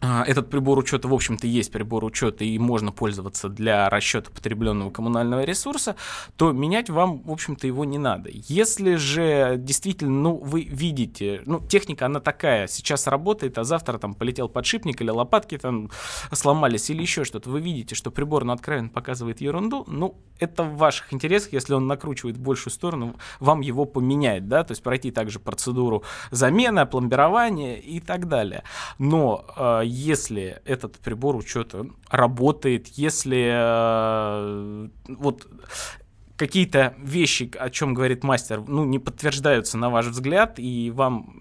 этот 0.00 0.48
прибор 0.48 0.78
учета, 0.78 1.08
в 1.08 1.14
общем-то, 1.14 1.46
есть 1.46 1.72
прибор 1.72 2.04
учета 2.04 2.44
и 2.44 2.58
можно 2.58 2.92
пользоваться 2.92 3.48
для 3.48 3.88
расчета 3.90 4.30
потребленного 4.30 4.90
коммунального 4.90 5.44
ресурса, 5.44 5.96
то 6.36 6.52
менять 6.52 6.88
вам, 6.88 7.22
в 7.22 7.32
общем-то, 7.32 7.66
его 7.66 7.84
не 7.84 7.98
надо. 7.98 8.30
Если 8.32 8.94
же 8.94 9.56
действительно, 9.58 10.12
ну, 10.12 10.36
вы 10.36 10.62
видите, 10.62 11.42
ну, 11.46 11.60
техника, 11.60 12.06
она 12.06 12.20
такая, 12.20 12.68
сейчас 12.68 13.06
работает, 13.06 13.58
а 13.58 13.64
завтра 13.64 13.98
там 13.98 14.14
полетел 14.14 14.48
подшипник 14.48 15.00
или 15.00 15.10
лопатки 15.10 15.58
там 15.58 15.90
сломались 16.32 16.90
или 16.90 17.02
еще 17.02 17.24
что-то, 17.24 17.50
вы 17.50 17.60
видите, 17.60 17.94
что 17.94 18.10
прибор, 18.10 18.44
ну, 18.44 18.52
откровенно 18.52 18.90
показывает 18.90 19.40
ерунду, 19.40 19.84
ну, 19.88 20.16
это 20.38 20.62
в 20.62 20.76
ваших 20.76 21.12
интересах, 21.12 21.52
если 21.52 21.74
он 21.74 21.86
накручивает 21.88 22.38
большую 22.38 22.72
сторону, 22.72 23.16
вам 23.40 23.60
его 23.60 23.84
поменять, 23.84 24.48
да, 24.48 24.62
то 24.62 24.72
есть 24.72 24.82
пройти 24.82 25.10
также 25.10 25.40
процедуру 25.40 26.04
замены, 26.30 26.86
пломбирования 26.86 27.76
и 27.76 28.00
так 28.00 28.28
далее. 28.28 28.62
Но 28.98 29.44
а, 29.56 29.87
если 29.88 30.60
этот 30.64 30.98
прибор 30.98 31.36
учета 31.36 31.86
работает, 32.10 32.88
если 32.88 33.50
э, 33.52 34.88
вот 35.08 35.46
какие-то 36.38 36.94
вещи, 36.98 37.50
о 37.58 37.68
чем 37.68 37.94
говорит 37.94 38.22
мастер, 38.22 38.62
ну, 38.66 38.84
не 38.84 38.98
подтверждаются 38.98 39.76
на 39.76 39.90
ваш 39.90 40.06
взгляд, 40.06 40.54
и 40.58 40.90
вам 40.94 41.34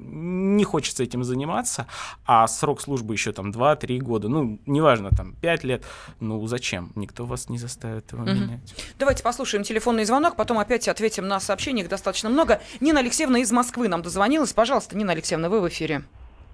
не 0.57 0.63
хочется 0.63 1.03
этим 1.03 1.23
заниматься, 1.23 1.85
а 2.25 2.47
срок 2.47 2.81
службы 2.81 3.13
еще 3.13 3.31
там 3.31 3.51
2-3 3.51 3.99
года, 3.99 4.27
ну, 4.27 4.59
неважно, 4.65 5.11
там 5.11 5.33
5 5.33 5.63
лет, 5.63 5.85
ну, 6.19 6.45
зачем? 6.47 6.91
Никто 6.95 7.25
вас 7.25 7.47
не 7.47 7.59
заставит 7.59 8.11
его 8.11 8.23
угу. 8.23 8.31
менять. 8.31 8.75
Давайте 8.97 9.23
послушаем 9.23 9.63
телефонный 9.63 10.03
звонок, 10.03 10.35
потом 10.35 10.57
опять 10.57 10.87
ответим 10.87 11.27
на 11.27 11.39
сообщения, 11.39 11.83
их 11.83 11.89
достаточно 11.89 12.29
много. 12.29 12.59
Нина 12.79 12.99
Алексеевна 12.99 13.39
из 13.39 13.51
Москвы 13.51 13.87
нам 13.87 14.01
дозвонилась. 14.01 14.53
Пожалуйста, 14.53 14.97
Нина 14.97 15.11
Алексеевна, 15.11 15.49
вы 15.49 15.61
в 15.61 15.67
эфире. 15.67 16.03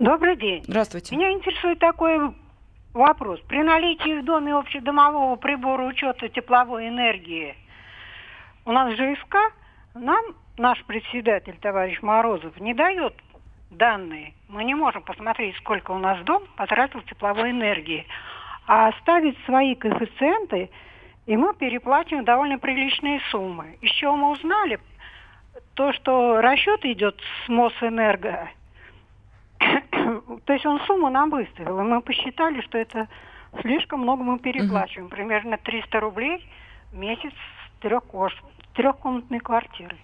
Добрый 0.04 0.36
день. 0.36 0.62
Здравствуйте. 0.68 1.16
Меня 1.16 1.32
интересует 1.32 1.80
такой 1.80 2.36
вопрос. 2.94 3.40
При 3.48 3.64
наличии 3.64 4.20
в 4.20 4.26
доме 4.26 4.54
общедомового 4.54 5.38
прибора 5.38 5.86
учета 5.86 6.28
тепловой 6.28 6.90
энергии 6.90 7.56
у 8.66 8.74
нас 8.74 8.92
ЖСК, 8.96 9.54
нам 9.94 10.22
наш 10.58 10.84
председатель, 10.84 11.56
товарищ 11.62 12.02
Морозов, 12.02 12.60
не 12.60 12.74
дает 12.74 13.14
данные. 13.70 14.34
Мы 14.50 14.66
не 14.66 14.76
можем 14.76 15.04
посмотреть, 15.04 15.56
сколько 15.56 15.92
у 15.92 16.00
нас 16.00 16.22
дом 16.26 16.44
потратил 16.58 17.00
тепловой 17.04 17.52
энергии. 17.52 18.06
А 18.68 18.92
ставит 19.04 19.38
свои 19.46 19.74
коэффициенты, 19.74 20.70
и 21.28 21.38
мы 21.38 21.54
переплачиваем 21.54 22.26
довольно 22.26 22.60
приличные 22.60 23.22
суммы. 23.32 23.78
Еще 23.80 24.12
мы 24.12 24.32
узнали 24.32 24.82
то, 25.76 25.94
что 25.94 26.42
расчет 26.42 26.84
идет 26.84 27.18
с 27.46 27.48
Мосэнерго– 27.48 28.50
то 30.46 30.54
есть 30.54 30.66
он 30.66 30.80
сумму 30.82 31.10
нам 31.10 31.30
выставил, 31.30 31.80
и 31.80 31.84
мы 31.84 32.02
посчитали, 32.02 32.62
что 32.62 32.78
это 32.78 33.08
слишком 33.62 34.02
много 34.02 34.24
мы 34.24 34.40
переплачиваем. 34.40 35.10
Примерно 35.10 35.58
300 35.58 36.00
рублей 36.00 36.46
в 36.92 36.98
месяц 36.98 37.34
с 37.82 38.74
трехкомнатной 38.74 39.40
квартиры. 39.40 39.98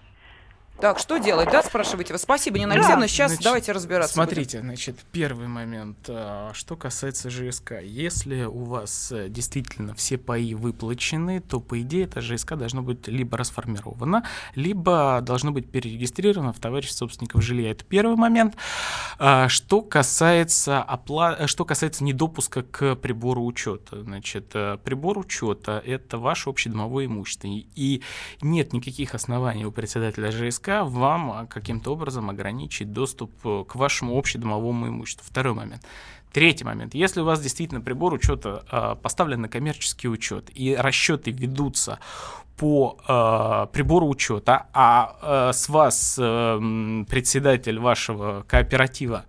Так, 0.80 0.98
что 0.98 1.18
делать, 1.18 1.50
да, 1.52 1.62
спрашиваете 1.62 2.14
вы? 2.14 2.18
Спасибо, 2.18 2.58
Нина 2.58 2.72
Алексеевна. 2.72 3.06
Сейчас 3.06 3.32
значит, 3.32 3.44
давайте 3.44 3.72
разбираться. 3.72 4.14
Смотрите, 4.14 4.58
будем. 4.58 4.68
значит, 4.70 4.96
первый 5.12 5.46
момент, 5.46 5.98
а, 6.08 6.52
что 6.54 6.74
касается 6.74 7.28
ЖСК. 7.28 7.82
Если 7.82 8.44
у 8.44 8.64
вас 8.64 9.12
э, 9.12 9.28
действительно 9.28 9.94
все 9.94 10.16
паи 10.16 10.54
выплачены, 10.54 11.40
то, 11.40 11.60
по 11.60 11.78
идее, 11.82 12.04
это 12.04 12.22
ЖСК 12.22 12.54
должно 12.54 12.80
быть 12.80 13.08
либо 13.08 13.36
расформировано, 13.36 14.24
либо 14.54 15.20
должно 15.20 15.52
быть 15.52 15.70
перерегистрировано 15.70 16.54
в 16.54 16.58
товарищ 16.60 16.90
собственников 16.90 17.42
жилья. 17.42 17.72
Это 17.72 17.84
первый 17.84 18.16
момент. 18.16 18.56
А, 19.18 19.50
что 19.50 19.82
касается, 19.82 20.82
опла... 20.82 21.46
что 21.46 21.66
касается 21.66 22.04
недопуска 22.04 22.62
к 22.62 22.96
прибору 22.96 23.44
учета. 23.44 24.02
Значит, 24.02 24.52
э, 24.54 24.78
прибор 24.82 25.18
учета— 25.18 25.82
это 25.84 26.16
ваше 26.16 26.48
общедомовое 26.48 27.04
имущество. 27.04 27.48
И 27.50 28.00
нет 28.40 28.72
никаких 28.72 29.14
оснований 29.14 29.66
у 29.66 29.72
председателя 29.72 30.30
ЖСК 30.30 30.69
вам 30.78 31.30
а, 31.30 31.46
каким-то 31.46 31.92
образом 31.92 32.30
ограничить 32.30 32.92
доступ 32.92 33.32
э, 33.44 33.64
к 33.68 33.74
вашему 33.74 34.16
общедомовому 34.16 34.88
имуществу. 34.88 35.24
Второй 35.28 35.54
момент. 35.54 35.84
Третий 36.32 36.64
момент. 36.64 36.94
Если 36.94 37.20
у 37.20 37.24
вас 37.24 37.40
действительно 37.40 37.80
прибор 37.80 38.12
учета 38.12 38.64
э, 38.70 38.96
поставлен 39.02 39.42
на 39.42 39.48
коммерческий 39.48 40.08
учет 40.08 40.50
и 40.54 40.76
расчеты 40.76 41.32
ведутся 41.32 41.98
по 42.56 42.98
э, 43.08 43.72
прибору 43.72 44.08
учета, 44.08 44.66
а 44.72 45.16
э, 45.22 45.52
с 45.52 45.68
вас 45.68 46.18
э, 46.20 47.04
председатель 47.08 47.78
вашего 47.78 48.44
кооператива 48.46 49.24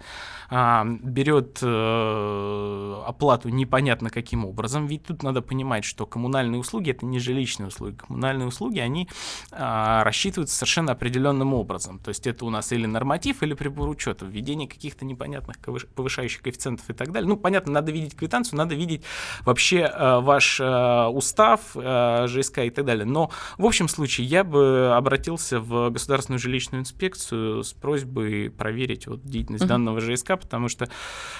а, 0.51 0.85
берет 0.85 1.59
а, 1.63 3.03
оплату 3.07 3.49
непонятно 3.49 4.09
каким 4.09 4.45
образом, 4.45 4.85
ведь 4.85 5.05
тут 5.05 5.23
надо 5.23 5.41
понимать, 5.41 5.85
что 5.85 6.05
коммунальные 6.05 6.59
услуги 6.59 6.91
это 6.91 7.05
не 7.05 7.19
жилищные 7.19 7.67
услуги, 7.67 7.95
коммунальные 7.95 8.47
услуги 8.47 8.79
они 8.79 9.07
а, 9.51 10.03
рассчитываются 10.03 10.55
совершенно 10.55 10.91
определенным 10.91 11.53
образом, 11.53 11.99
то 11.99 12.09
есть 12.09 12.27
это 12.27 12.45
у 12.45 12.49
нас 12.49 12.71
или 12.73 12.85
норматив, 12.85 13.43
или 13.43 13.53
прибор 13.53 13.87
учета, 13.89 14.25
введение 14.25 14.67
каких-то 14.67 15.05
непонятных 15.05 15.57
повышающих 15.95 16.41
коэффициентов 16.41 16.89
и 16.89 16.93
так 16.93 17.11
далее. 17.11 17.29
Ну, 17.29 17.37
понятно, 17.37 17.71
надо 17.71 17.91
видеть 17.91 18.15
квитанцию, 18.15 18.57
надо 18.57 18.75
видеть 18.75 19.03
вообще 19.45 19.85
а, 19.85 20.19
ваш 20.19 20.59
а, 20.61 21.07
устав, 21.09 21.61
а, 21.75 22.27
ЖСК 22.27 22.59
и 22.59 22.69
так 22.69 22.85
далее. 22.85 23.05
Но 23.05 23.31
в 23.57 23.65
общем 23.65 23.87
случае 23.87 24.27
я 24.27 24.43
бы 24.43 24.93
обратился 24.95 25.61
в 25.61 25.89
Государственную 25.89 26.39
жилищную 26.39 26.81
инспекцию 26.81 27.63
с 27.63 27.71
просьбой 27.71 28.49
проверить 28.49 29.07
вот 29.07 29.23
деятельность 29.23 29.63
uh-huh. 29.63 29.67
данного 29.67 30.01
ЖСК, 30.01 30.40
потому 30.41 30.69
что 30.69 30.89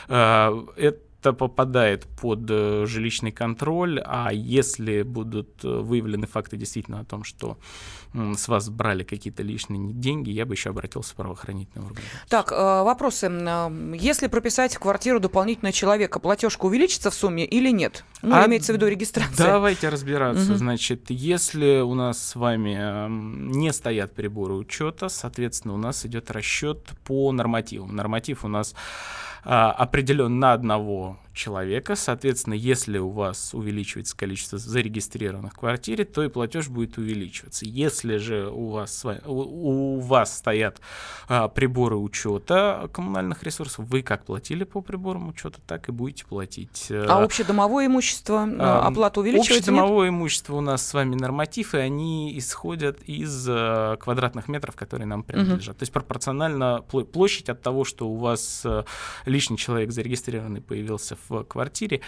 э, 0.07 0.63
это 0.77 1.10
это 1.21 1.33
попадает 1.33 2.05
под 2.19 2.49
э, 2.49 2.85
жилищный 2.87 3.31
контроль, 3.31 4.01
а 4.03 4.33
если 4.33 5.03
будут 5.03 5.63
э, 5.63 5.67
выявлены 5.67 6.25
факты 6.25 6.57
действительно 6.57 6.99
о 6.99 7.05
том, 7.05 7.23
что 7.23 7.57
с 8.13 8.49
вас 8.49 8.69
брали 8.69 9.03
какие-то 9.03 9.41
лишние 9.41 9.93
деньги, 9.93 10.31
я 10.31 10.45
бы 10.45 10.55
еще 10.55 10.71
обратился 10.71 11.13
в 11.13 11.15
правоохранительные 11.15 11.85
органы. 11.85 12.05
Так, 12.27 12.51
э, 12.51 12.55
вопросы. 12.55 13.31
Если 13.93 14.27
прописать 14.27 14.75
в 14.75 14.79
квартиру 14.79 15.19
дополнительного 15.19 15.71
человека, 15.71 16.19
платежка 16.19 16.65
увеличится 16.65 17.11
в 17.11 17.13
сумме 17.13 17.45
или 17.45 17.69
нет? 17.69 18.03
Ну, 18.23 18.35
а 18.35 18.47
имеется 18.47 18.73
в 18.73 18.75
виду 18.75 18.87
регистрация. 18.87 19.45
Давайте 19.45 19.89
разбираться. 19.89 20.51
Угу. 20.51 20.57
Значит, 20.57 21.09
если 21.09 21.81
у 21.81 21.93
нас 21.93 22.21
с 22.21 22.35
вами 22.35 23.07
не 23.09 23.71
стоят 23.71 24.13
приборы 24.15 24.55
учета, 24.55 25.07
соответственно, 25.07 25.75
у 25.75 25.77
нас 25.77 26.05
идет 26.05 26.31
расчет 26.31 26.89
по 27.05 27.31
нормативам. 27.31 27.95
Норматив 27.95 28.43
у 28.43 28.47
нас 28.47 28.75
определен 29.43 30.39
на 30.39 30.53
одного 30.53 31.17
человека. 31.33 31.95
Соответственно, 31.95 32.53
если 32.53 32.97
у 32.97 33.09
вас 33.09 33.53
увеличивается 33.53 34.15
количество 34.15 34.57
зарегистрированных 34.57 35.53
в 35.53 35.57
квартире, 35.57 36.05
то 36.05 36.23
и 36.23 36.29
платеж 36.29 36.67
будет 36.67 36.97
увеличиваться. 36.97 37.65
Если 37.65 38.17
же 38.17 38.49
у 38.49 38.69
вас, 38.69 39.05
у, 39.25 39.97
у 39.97 39.99
вас 39.99 40.37
стоят 40.37 40.81
а, 41.27 41.47
приборы 41.47 41.95
учета 41.95 42.89
коммунальных 42.93 43.43
ресурсов, 43.43 43.85
вы 43.87 44.01
как 44.01 44.25
платили 44.25 44.63
по 44.63 44.81
приборам 44.81 45.29
учета, 45.29 45.59
так 45.65 45.89
и 45.89 45.91
будете 45.91 46.25
платить. 46.25 46.87
А 46.91 47.23
общедомовое 47.23 47.87
имущество, 47.87 48.47
а, 48.59 48.87
оплата 48.87 49.19
увеличивается? 49.21 49.71
Общедомовое 49.71 50.09
нет? 50.09 50.19
имущество 50.19 50.55
у 50.55 50.61
нас 50.61 50.85
с 50.85 50.93
вами 50.93 51.15
норматив, 51.15 51.73
и 51.75 51.77
они 51.77 52.37
исходят 52.37 53.01
из 53.03 53.45
а, 53.49 53.95
квадратных 53.97 54.47
метров, 54.47 54.75
которые 54.75 55.07
нам 55.07 55.23
принадлежат. 55.23 55.75
Угу. 55.75 55.79
То 55.79 55.83
есть 55.83 55.93
пропорционально 55.93 56.81
площадь 56.81 57.49
от 57.49 57.61
того, 57.61 57.85
что 57.85 58.07
у 58.07 58.17
вас 58.17 58.65
лишний 59.25 59.57
человек 59.57 59.91
зарегистрированный 59.91 60.61
появился 60.61 61.15
в 61.29 61.30
квартире, 61.39 62.01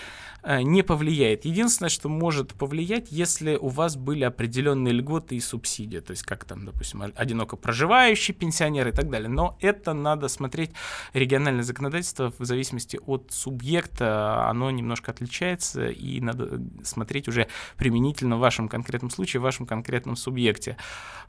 э, 0.44 0.62
не 0.62 0.84
повлияет. 0.84 1.46
Единственное, 1.46 1.89
что 1.89 2.10
может 2.10 2.53
повлиять, 2.53 3.08
если 3.12 3.56
у 3.56 3.70
вас 3.70 3.96
были 3.96 4.24
определенные 4.24 4.94
льготы 4.94 5.36
и 5.36 5.39
субсидии, 5.39 6.00
то 6.00 6.12
есть 6.12 6.24
как 6.24 6.46
там, 6.46 6.65
допустим, 6.65 7.03
одиноко 7.15 7.56
проживающий 7.56 8.34
пенсионер 8.34 8.88
и 8.88 8.92
так 8.92 9.10
далее. 9.10 9.30
Но 9.30 9.58
это 9.62 9.94
надо 9.94 10.27
смотреть 10.27 10.72
региональное 11.13 11.63
законодательство 11.63 12.34
в 12.38 12.46
зависимости 12.46 13.00
от 13.06 13.32
субъекта, 13.32 14.48
оно 14.50 14.72
немножко 14.72 15.12
отличается, 15.12 15.88
и 15.88 16.20
надо 16.22 16.62
смотреть 16.84 17.27
уже 17.27 17.48
применительно 17.77 18.38
в 18.38 18.39
вашем 18.39 18.68
конкретном 18.68 19.10
случае, 19.10 19.39
в 19.39 19.44
вашем 19.44 19.65
конкретном 19.65 20.15
субъекте. 20.15 20.77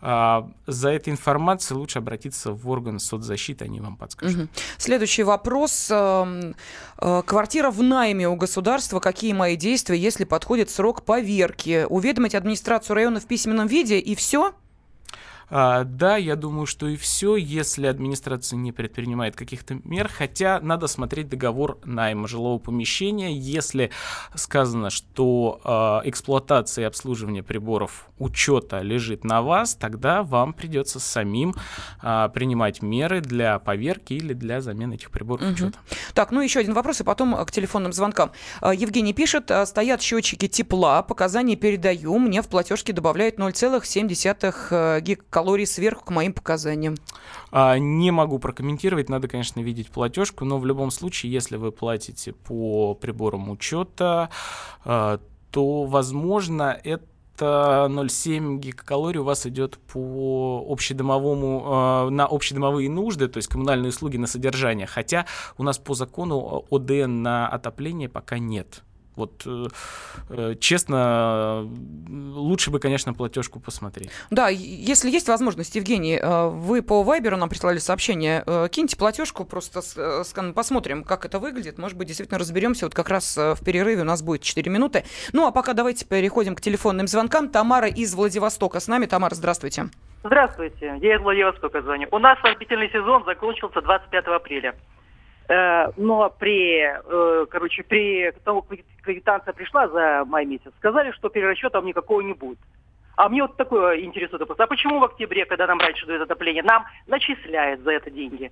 А, 0.01 0.51
за 0.67 0.91
этой 0.91 1.11
информацией 1.11 1.79
лучше 1.79 1.99
обратиться 1.99 2.53
в 2.53 2.69
орган 2.69 2.99
соцзащиты, 2.99 3.65
они 3.65 3.81
вам 3.81 3.97
подскажут. 3.97 4.51
Следующий 4.79 5.23
вопрос. 5.23 5.89
Эм, 5.91 6.55
э, 6.99 7.23
квартира 7.25 7.71
в 7.75 7.83
найме 7.83 8.29
у 8.29 8.37
государства. 8.37 9.01
Какие 9.01 9.33
мои 9.33 9.57
действия, 9.57 9.99
если 9.99 10.25
подходит 10.25 10.71
срок 10.71 11.03
поверки? 11.03 11.87
Уведомить 11.89 12.35
администрацию 12.35 12.95
района 12.95 13.21
в 13.21 13.27
письменном 13.27 13.67
виде 13.67 13.99
и 13.99 14.15
все? 14.15 14.55
А, 15.51 15.85
да, 15.85 16.17
я 16.17 16.37
думаю, 16.37 16.67
что 16.67 16.89
и 16.89 16.97
все, 16.97 17.37
если 17.37 17.87
администрация 17.87 18.57
не 18.57 18.73
предпринимает 18.73 19.37
каких-то 19.37 19.79
мер, 19.85 20.09
хотя 20.09 20.61
надо 20.61 20.87
смотреть 20.87 21.29
договор 21.29 21.79
найма 21.85 22.29
жилого 22.29 22.59
помещения. 22.59 23.33
Если 23.37 23.91
сказано, 24.35 24.91
что 24.91 25.61
а, 25.65 26.03
эксплуатация 26.05 26.85
и 26.85 26.87
обслуживание 26.87 27.43
приборов 27.43 28.09
учета 28.19 28.81
лежит 28.81 29.25
на 29.25 29.43
вас, 29.43 29.75
тогда 29.75 30.23
вам 30.23 30.53
придется 30.53 31.01
самим 31.01 31.55
а, 32.01 32.29
принимать 32.29 32.83
меры 32.83 33.21
для 33.21 33.59
поверки 33.59 34.15
или 34.15 34.33
для 34.33 34.61
замены 34.61 34.95
этих 34.95 35.11
приборов 35.11 35.43
угу. 35.43 35.53
учета. 35.53 35.79
Так, 36.15 36.31
ну 36.31 36.41
еще 36.41 36.61
один 36.61 36.75
вопрос, 36.75 37.01
и 37.01 37.05
потом 37.05 37.35
к 37.45 37.51
телефонным 37.51 37.93
звонкам. 37.93 38.33
А, 38.61 38.75
Евгений 38.75 39.13
пишет, 39.13 39.51
а, 39.51 39.67
стоят 39.67 40.01
счетчики 40.01 40.49
тепла, 40.49 41.03
показания 41.03 41.57
передаю, 41.57 42.19
мне 42.19 42.43
в 42.43 42.49
платежке 42.49 42.93
добавляют 42.93 43.39
0,7 43.39 44.55
э, 44.71 45.01
гигакалорий 45.35 45.67
сверху 45.67 46.05
к 46.05 46.11
моим 46.11 46.33
показаниям. 46.33 46.95
А, 47.51 47.79
не 47.79 48.11
могу 48.11 48.39
прокомментировать, 48.39 49.09
надо, 49.09 49.27
конечно, 49.29 49.61
видеть 49.61 49.91
платежку, 49.91 50.45
но 50.45 50.59
в 50.59 50.67
любом 50.67 50.91
случае, 50.91 51.33
если 51.33 51.57
вы 51.57 51.73
платите 51.73 52.33
по 52.33 52.95
приборам 52.95 53.51
учета, 53.51 54.31
а, 54.85 55.19
то, 55.51 55.85
возможно, 55.85 56.79
это 56.85 57.05
это 57.37 57.89
0,7 57.91 58.59
гигакалорий 58.59 59.19
у 59.19 59.25
вас 59.25 59.45
идет 59.45 59.77
по 59.93 60.65
общедомовому, 60.69 62.07
э, 62.07 62.11
на 62.11 62.27
общедомовые 62.27 62.89
нужды, 62.89 63.27
то 63.27 63.39
есть 63.39 63.49
коммунальные 63.49 63.89
услуги 63.89 64.17
на 64.19 64.29
содержание. 64.29 64.87
Хотя 64.87 65.27
у 65.59 65.65
нас 65.65 65.79
по 65.79 65.95
закону 65.95 66.65
ОДН 66.71 67.23
на 67.23 67.49
отопление 67.49 68.09
пока 68.09 68.39
нет. 68.39 68.85
Вот 69.17 69.43
э, 69.47 69.67
э, 70.31 70.55
честно, 70.59 71.69
лучше 72.09 72.71
бы, 72.71 72.81
конечно, 72.81 73.15
платежку 73.15 73.61
посмотреть. 73.61 74.11
Да, 74.31 74.49
если 74.49 75.11
есть 75.11 75.29
возможность, 75.29 75.77
Евгений, 75.77 76.19
э, 76.21 76.49
вы 76.49 76.83
по 76.83 77.03
Вайберу 77.03 77.37
нам 77.37 77.49
прислали 77.49 77.79
сообщение, 77.79 78.45
киньте 78.71 78.97
платежку, 78.97 79.45
просто 79.45 79.81
посмотрим, 80.55 81.05
как 81.05 81.25
это 81.25 81.39
выглядит. 81.39 81.79
Может 81.79 81.97
быть, 81.97 82.09
действительно 82.09 82.39
разберемся. 82.39 82.87
Вот 82.87 82.95
как 82.95 83.09
раз 83.09 83.37
в 83.37 83.59
перерыве 83.65 84.03
у 84.03 84.05
нас 84.05 84.23
будет 84.23 84.43
4 84.43 84.71
минуты. 84.71 85.05
Ну, 85.33 85.47
а 85.47 85.53
пока 85.53 85.73
давайте 85.73 86.05
переходим 86.07 86.55
к 86.55 86.61
телефонным 86.61 87.07
звонкам. 87.07 87.49
Тамара 87.49 87.89
из 87.89 88.15
Владивостока 88.15 88.81
с 88.81 88.89
нами. 88.89 89.07
Тамара, 89.07 89.35
здравствуйте. 89.35 89.91
Здравствуйте, 90.25 90.97
я 91.03 91.17
из 91.17 91.21
Владивостока 91.21 91.83
звоню. 91.83 92.09
У 92.11 92.19
нас 92.19 92.39
отопительный 92.39 92.91
сезон 92.91 93.25
закончился 93.27 93.83
25 93.83 94.27
апреля. 94.29 94.75
Э, 95.49 95.91
но 95.97 96.31
при, 96.31 96.81
э, 96.81 97.47
короче, 97.51 97.83
при 97.83 98.33
тому, 98.45 98.63
как 98.63 98.79
квитанция 99.03 99.53
пришла 99.53 99.89
за 99.89 100.25
май 100.27 100.47
месяц, 100.47 100.73
сказали, 100.79 101.13
что 101.13 101.29
перерасчета 101.29 101.81
никакого 101.81 102.23
не 102.23 102.33
будет. 102.33 102.59
А 103.17 103.29
мне 103.29 103.43
вот 103.43 103.57
такое 103.57 104.01
интересует 104.01 104.41
вопрос. 104.41 104.59
А 104.59 104.67
почему 104.67 104.99
в 104.99 105.05
октябре, 105.05 105.45
когда 105.45 105.67
нам 105.67 105.79
раньше 105.79 106.07
дают 106.07 106.23
отопление, 106.23 106.63
нам 106.63 106.85
начисляют 107.07 107.81
за 107.83 107.93
это 107.93 108.11
деньги? 108.11 108.51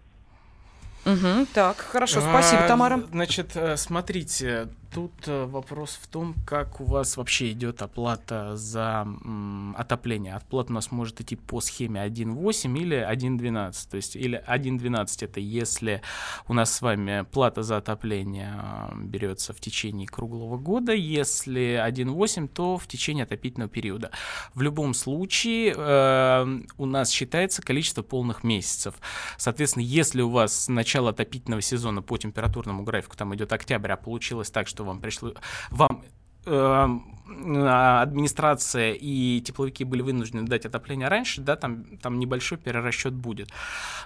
Угу, 1.04 1.46
так, 1.52 1.78
хорошо, 1.78 2.20
спасибо, 2.20 2.64
а, 2.64 2.68
Тамара. 2.68 2.98
Значит, 3.10 3.56
э, 3.56 3.76
смотрите, 3.76 4.68
тут 4.94 5.12
э, 5.26 5.44
вопрос 5.46 5.98
в 6.00 6.06
том, 6.06 6.34
как 6.46 6.80
у 6.80 6.84
вас 6.84 7.16
вообще 7.16 7.52
идет 7.52 7.82
оплата 7.82 8.56
за 8.56 9.02
м, 9.04 9.74
отопление. 9.76 10.34
Оплата 10.34 10.70
у 10.70 10.74
нас 10.74 10.90
может 10.90 11.20
идти 11.20 11.36
по 11.36 11.60
схеме 11.60 12.00
1.8 12.00 12.78
или 12.78 12.96
1.12. 12.96 13.90
То 13.90 13.96
есть 13.96 14.16
или 14.16 14.42
1.12 14.46 15.24
это 15.24 15.40
если 15.40 16.02
у 16.48 16.54
нас 16.54 16.74
с 16.74 16.82
вами 16.82 17.24
плата 17.32 17.62
за 17.62 17.78
отопление 17.78 18.54
э, 18.62 18.96
берется 18.96 19.52
в 19.52 19.60
течение 19.60 20.06
круглого 20.06 20.58
года, 20.58 20.92
если 20.92 21.82
1.8, 21.84 22.48
то 22.48 22.76
в 22.76 22.86
течение 22.86 23.24
отопительного 23.24 23.70
периода. 23.70 24.10
В 24.54 24.62
любом 24.62 24.94
случае 24.94 25.74
э, 25.76 26.60
у 26.76 26.86
нас 26.86 27.10
считается 27.10 27.62
количество 27.62 28.02
полных 28.02 28.44
месяцев. 28.44 28.94
Соответственно, 29.38 29.84
если 29.84 30.22
у 30.22 30.28
вас 30.28 30.68
начало 30.68 31.10
отопительного 31.10 31.62
сезона 31.62 32.02
по 32.02 32.18
температурному 32.18 32.82
графику, 32.82 33.16
там 33.16 33.34
идет 33.34 33.52
октябрь, 33.52 33.92
а 33.92 33.96
получилось 33.96 34.50
так, 34.50 34.68
что 34.68 34.81
что 34.82 34.84
вам 34.84 35.00
пришло, 35.00 35.32
вам 35.70 36.02
э, 36.46 36.98
администрация 38.02 38.92
и 38.92 39.40
тепловики 39.40 39.84
были 39.84 40.02
вынуждены 40.02 40.46
дать 40.46 40.66
отопление 40.66 41.08
раньше, 41.08 41.40
да, 41.40 41.56
там, 41.56 41.84
там 42.02 42.18
небольшой 42.18 42.58
перерасчет 42.58 43.12
будет. 43.12 43.48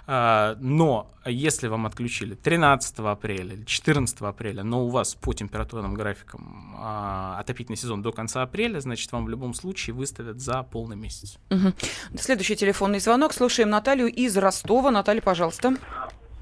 Э, 0.07 0.55
но 0.59 1.07
если 1.25 1.67
вам 1.67 1.85
отключили 1.85 2.35
13 2.35 2.99
апреля 2.99 3.53
или 3.53 3.63
14 3.65 4.21
апреля, 4.21 4.63
но 4.63 4.85
у 4.85 4.89
вас 4.89 5.15
по 5.15 5.33
температурным 5.33 5.95
графикам 5.95 6.75
э, 6.79 7.39
отопительный 7.39 7.77
сезон 7.77 8.01
до 8.01 8.11
конца 8.11 8.43
апреля, 8.43 8.79
значит, 8.79 9.11
вам 9.11 9.25
в 9.25 9.29
любом 9.29 9.53
случае 9.53 9.95
выставят 9.95 10.39
за 10.39 10.63
полный 10.63 10.95
месяц. 10.95 11.39
Угу. 11.49 11.73
Следующий 12.17 12.55
телефонный 12.55 12.99
звонок. 12.99 13.33
Слушаем 13.33 13.69
Наталью 13.69 14.07
из 14.07 14.37
Ростова. 14.37 14.91
Наталья, 14.91 15.21
пожалуйста. 15.21 15.73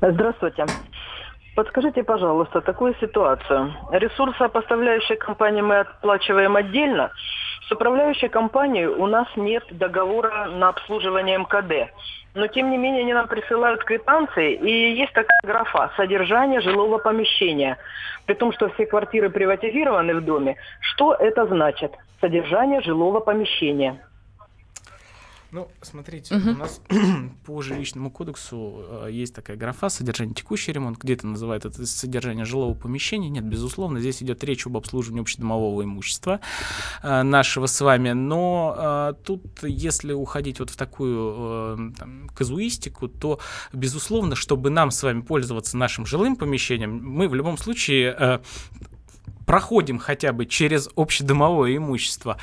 Здравствуйте. 0.01 0.65
Подскажите, 1.55 2.03
пожалуйста, 2.03 2.59
такую 2.59 2.95
ситуацию. 2.95 3.73
Ресурсы, 3.91 4.49
поставляющие 4.49 5.17
компании, 5.17 5.61
мы 5.61 5.79
оплачиваем 5.79 6.57
отдельно. 6.57 7.11
С 7.67 7.71
управляющей 7.71 8.27
компанией 8.27 8.87
у 8.87 9.07
нас 9.07 9.27
нет 9.37 9.63
договора 9.71 10.47
на 10.47 10.69
обслуживание 10.69 11.37
МКД. 11.37 11.93
Но, 12.33 12.47
тем 12.47 12.69
не 12.69 12.77
менее, 12.77 13.03
они 13.03 13.13
нам 13.13 13.29
присылают 13.29 13.85
квитанции, 13.85 14.53
и 14.55 14.95
есть 14.95 15.13
такая 15.13 15.39
графа 15.43 15.91
«Содержание 15.95 16.59
жилого 16.59 16.97
помещения». 16.97 17.77
При 18.25 18.33
том, 18.33 18.51
что 18.51 18.67
все 18.69 18.85
квартиры 18.85 19.29
приватизированы 19.29 20.15
в 20.15 20.25
доме, 20.25 20.57
что 20.81 21.13
это 21.13 21.45
значит? 21.45 21.93
Содержание 22.19 22.81
жилого 22.81 23.21
помещения. 23.21 24.01
Ну, 25.51 25.67
смотрите, 25.81 26.35
угу. 26.35 26.51
у 26.51 26.53
нас 26.53 26.81
по 27.45 27.61
жилищному 27.61 28.11
кодексу 28.11 28.85
э, 29.05 29.09
есть 29.11 29.33
такая 29.33 29.55
графа 29.57 29.89
«Содержание 29.89 30.35
текущий 30.35 30.71
ремонт», 30.71 30.97
где-то 30.97 31.27
называют 31.27 31.65
это 31.65 31.85
содержание 31.85 32.45
жилого 32.45 32.73
помещения. 32.73 33.29
Нет, 33.29 33.45
безусловно, 33.45 33.99
здесь 33.99 34.21
идет 34.21 34.43
речь 34.43 34.65
об 34.65 34.77
обслуживании 34.77 35.21
общедомового 35.21 35.83
имущества 35.83 36.39
э, 37.03 37.23
нашего 37.23 37.67
с 37.67 37.79
вами. 37.79 38.11
Но 38.11 38.75
э, 38.77 39.13
тут, 39.23 39.63
если 39.63 40.13
уходить 40.13 40.59
вот 40.59 40.71
в 40.71 40.75
такую 40.75 41.93
там, 41.97 42.29
казуистику, 42.29 43.07
то, 43.07 43.39
безусловно, 43.71 44.35
чтобы 44.35 44.69
нам 44.69 44.91
с 44.91 45.03
вами 45.03 45.21
пользоваться 45.21 45.77
нашим 45.77 46.05
жилым 46.05 46.35
помещением, 46.35 47.01
мы 47.03 47.27
в 47.27 47.35
любом 47.35 47.57
случае 47.57 48.41
проходим 49.45 49.99
хотя 49.99 50.33
бы 50.33 50.45
через 50.45 50.89
общедомовое 50.95 51.77
имущество. 51.77 52.37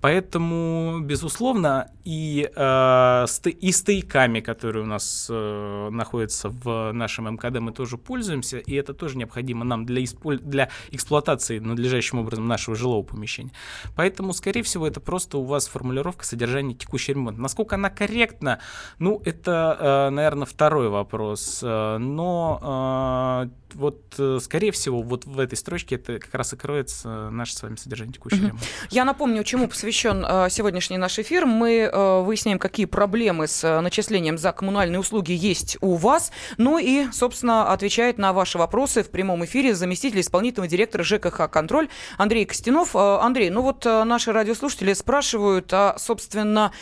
Поэтому, 0.00 1.00
безусловно, 1.00 1.90
и, 2.04 2.50
э, 2.54 3.26
и 3.60 3.72
стояками, 3.72 4.40
которые 4.40 4.84
у 4.84 4.86
нас 4.86 5.26
э, 5.30 5.88
находятся 5.90 6.48
в 6.48 6.92
нашем 6.92 7.34
МКД, 7.34 7.60
мы 7.60 7.72
тоже 7.72 7.98
пользуемся, 7.98 8.58
и 8.58 8.74
это 8.74 8.94
тоже 8.94 9.18
необходимо 9.18 9.64
нам 9.64 9.84
для, 9.84 10.02
исполь... 10.04 10.38
для 10.38 10.70
эксплуатации 10.90 11.58
надлежащим 11.58 12.18
образом 12.18 12.46
нашего 12.46 12.76
жилого 12.76 13.02
помещения. 13.02 13.50
Поэтому, 13.96 14.32
скорее 14.32 14.62
всего, 14.62 14.86
это 14.86 15.00
просто 15.00 15.38
у 15.38 15.44
вас 15.44 15.66
формулировка 15.68 16.24
содержания 16.24 16.74
текущий 16.74 17.12
ремонт. 17.12 17.38
Насколько 17.38 17.74
она 17.74 17.90
корректна, 17.90 18.60
ну, 18.98 19.20
это, 19.24 19.76
э, 19.78 20.10
наверное, 20.10 20.46
второй 20.46 20.88
вопрос. 20.88 21.60
Э, 21.62 21.98
но 21.98 23.44
э, 23.44 23.50
вот, 23.74 24.14
э, 24.18 24.38
скорее 24.40 24.72
всего, 24.72 25.02
вот 25.02 25.24
в 25.26 25.38
этой 25.38 25.56
строчке 25.56 25.96
это 25.96 26.18
как 26.18 26.34
раз 26.34 26.45
и 26.52 26.56
кроется 26.56 27.30
наше 27.30 27.54
с 27.54 27.62
вами 27.62 27.76
содержание 27.76 28.14
текущего 28.14 28.46
ремонта. 28.46 28.64
Я 28.90 29.04
напомню, 29.04 29.44
чему 29.44 29.68
посвящен 29.68 30.24
э, 30.26 30.48
сегодняшний 30.50 30.98
наш 30.98 31.18
эфир. 31.18 31.46
Мы 31.46 31.90
э, 31.92 32.20
выясняем, 32.22 32.58
какие 32.58 32.86
проблемы 32.86 33.46
с 33.46 33.80
начислением 33.80 34.38
за 34.38 34.52
коммунальные 34.52 35.00
услуги 35.00 35.32
есть 35.32 35.76
у 35.80 35.94
вас. 35.94 36.32
Ну 36.56 36.78
и, 36.78 37.10
собственно, 37.12 37.72
отвечает 37.72 38.18
на 38.18 38.32
ваши 38.32 38.58
вопросы 38.58 39.02
в 39.02 39.10
прямом 39.10 39.44
эфире 39.44 39.74
заместитель 39.74 40.20
исполнительного 40.20 40.68
директора 40.68 41.02
ЖКХ 41.02 41.50
«Контроль» 41.50 41.88
Андрей 42.18 42.44
Костянов. 42.44 42.94
Андрей, 42.96 43.50
ну 43.50 43.62
вот 43.62 43.84
наши 43.84 44.32
радиослушатели 44.32 44.92
спрашивают, 44.92 45.72
а, 45.72 45.96
собственно, 45.98 46.72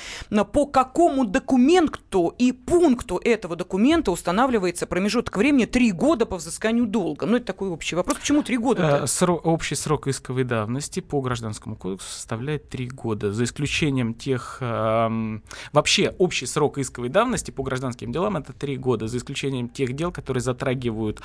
по 0.53 0.67
какому 0.67 1.25
документу 1.25 2.35
и 2.39 2.53
пункту 2.53 3.21
этого 3.23 3.57
документа 3.57 4.11
устанавливается 4.11 4.87
промежуток 4.87 5.37
времени 5.37 5.65
три 5.65 5.93
года 5.93 6.27
по 6.27 6.37
взысканию 6.37 6.87
долга? 6.87 7.27
Ну, 7.27 7.37
это 7.37 7.47
такой 7.47 7.69
общий 7.69 7.97
вопрос. 7.97 8.19
Почему 8.19 8.43
три 8.43 8.57
года? 8.57 9.01
Э, 9.03 9.07
срок, 9.07 9.45
общий 9.55 9.77
срок 9.77 10.09
исковой 10.09 10.45
давности 10.45 11.01
по 11.01 11.21
Гражданскому 11.21 11.77
кодексу 11.77 12.09
составляет 12.09 12.69
три 12.69 12.89
года, 12.89 13.33
за 13.33 13.45
исключением 13.45 14.13
тех... 14.15 14.59
Э, 14.61 15.39
вообще, 15.73 16.15
общий 16.19 16.47
срок 16.47 16.79
исковой 16.79 17.09
давности 17.09 17.53
по 17.53 17.63
гражданским 17.63 18.13
делам 18.13 18.37
это 18.37 18.53
три 18.53 18.77
года, 18.77 19.07
за 19.07 19.19
исключением 19.19 19.69
тех 19.69 19.95
дел, 19.95 20.11
которые 20.11 20.41
затрагивают 20.41 21.23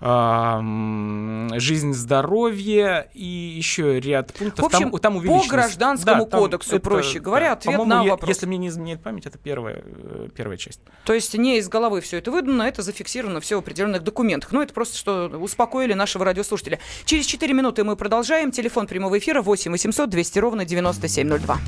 жизнь, 0.00 1.92
здоровье 1.92 3.08
и 3.14 3.24
еще 3.24 4.00
ряд 4.00 4.32
пунктов. 4.32 4.64
В 4.64 4.66
общем, 4.66 4.90
там, 4.90 5.20
там 5.20 5.22
по 5.22 5.46
гражданскому 5.46 6.26
да, 6.26 6.38
кодексу, 6.38 6.70
там 6.70 6.80
проще 6.80 7.18
это, 7.18 7.24
говоря, 7.24 7.46
да, 7.46 7.52
ответ 7.52 7.86
на 7.86 8.04
вопрос. 8.04 8.28
Если 8.28 8.46
мне 8.46 8.58
не 8.58 8.68
изменяет 8.68 9.02
память, 9.02 9.26
это 9.26 9.38
первая, 9.38 9.82
э, 9.84 10.28
первая 10.34 10.56
часть. 10.56 10.80
То 11.04 11.12
есть 11.12 11.34
не 11.36 11.58
из 11.58 11.68
головы 11.68 12.00
все 12.00 12.18
это 12.18 12.30
выдано, 12.30 12.62
это 12.64 12.82
зафиксировано 12.82 13.40
все 13.40 13.56
в 13.56 13.60
определенных 13.60 14.02
документах. 14.02 14.52
Ну, 14.52 14.62
это 14.62 14.74
просто 14.74 14.96
что 14.96 15.28
успокоили 15.38 15.94
нашего 15.94 16.24
радиослушателя. 16.24 16.78
Через 17.04 17.26
4 17.26 17.52
минуты 17.52 17.84
мы 17.84 17.96
продолжаем. 17.96 18.50
Телефон 18.50 18.86
прямого 18.86 19.18
эфира 19.18 19.42
8 19.42 19.70
800 19.72 20.10
200 20.10 20.38
ровно 20.38 20.64
9702. 20.64 21.58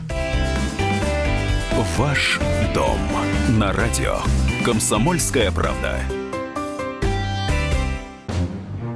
Ваш 1.97 2.39
дом 2.75 2.99
на 3.59 3.73
радио. 3.73 4.19
Комсомольская 4.65 5.51
правда. 5.53 6.01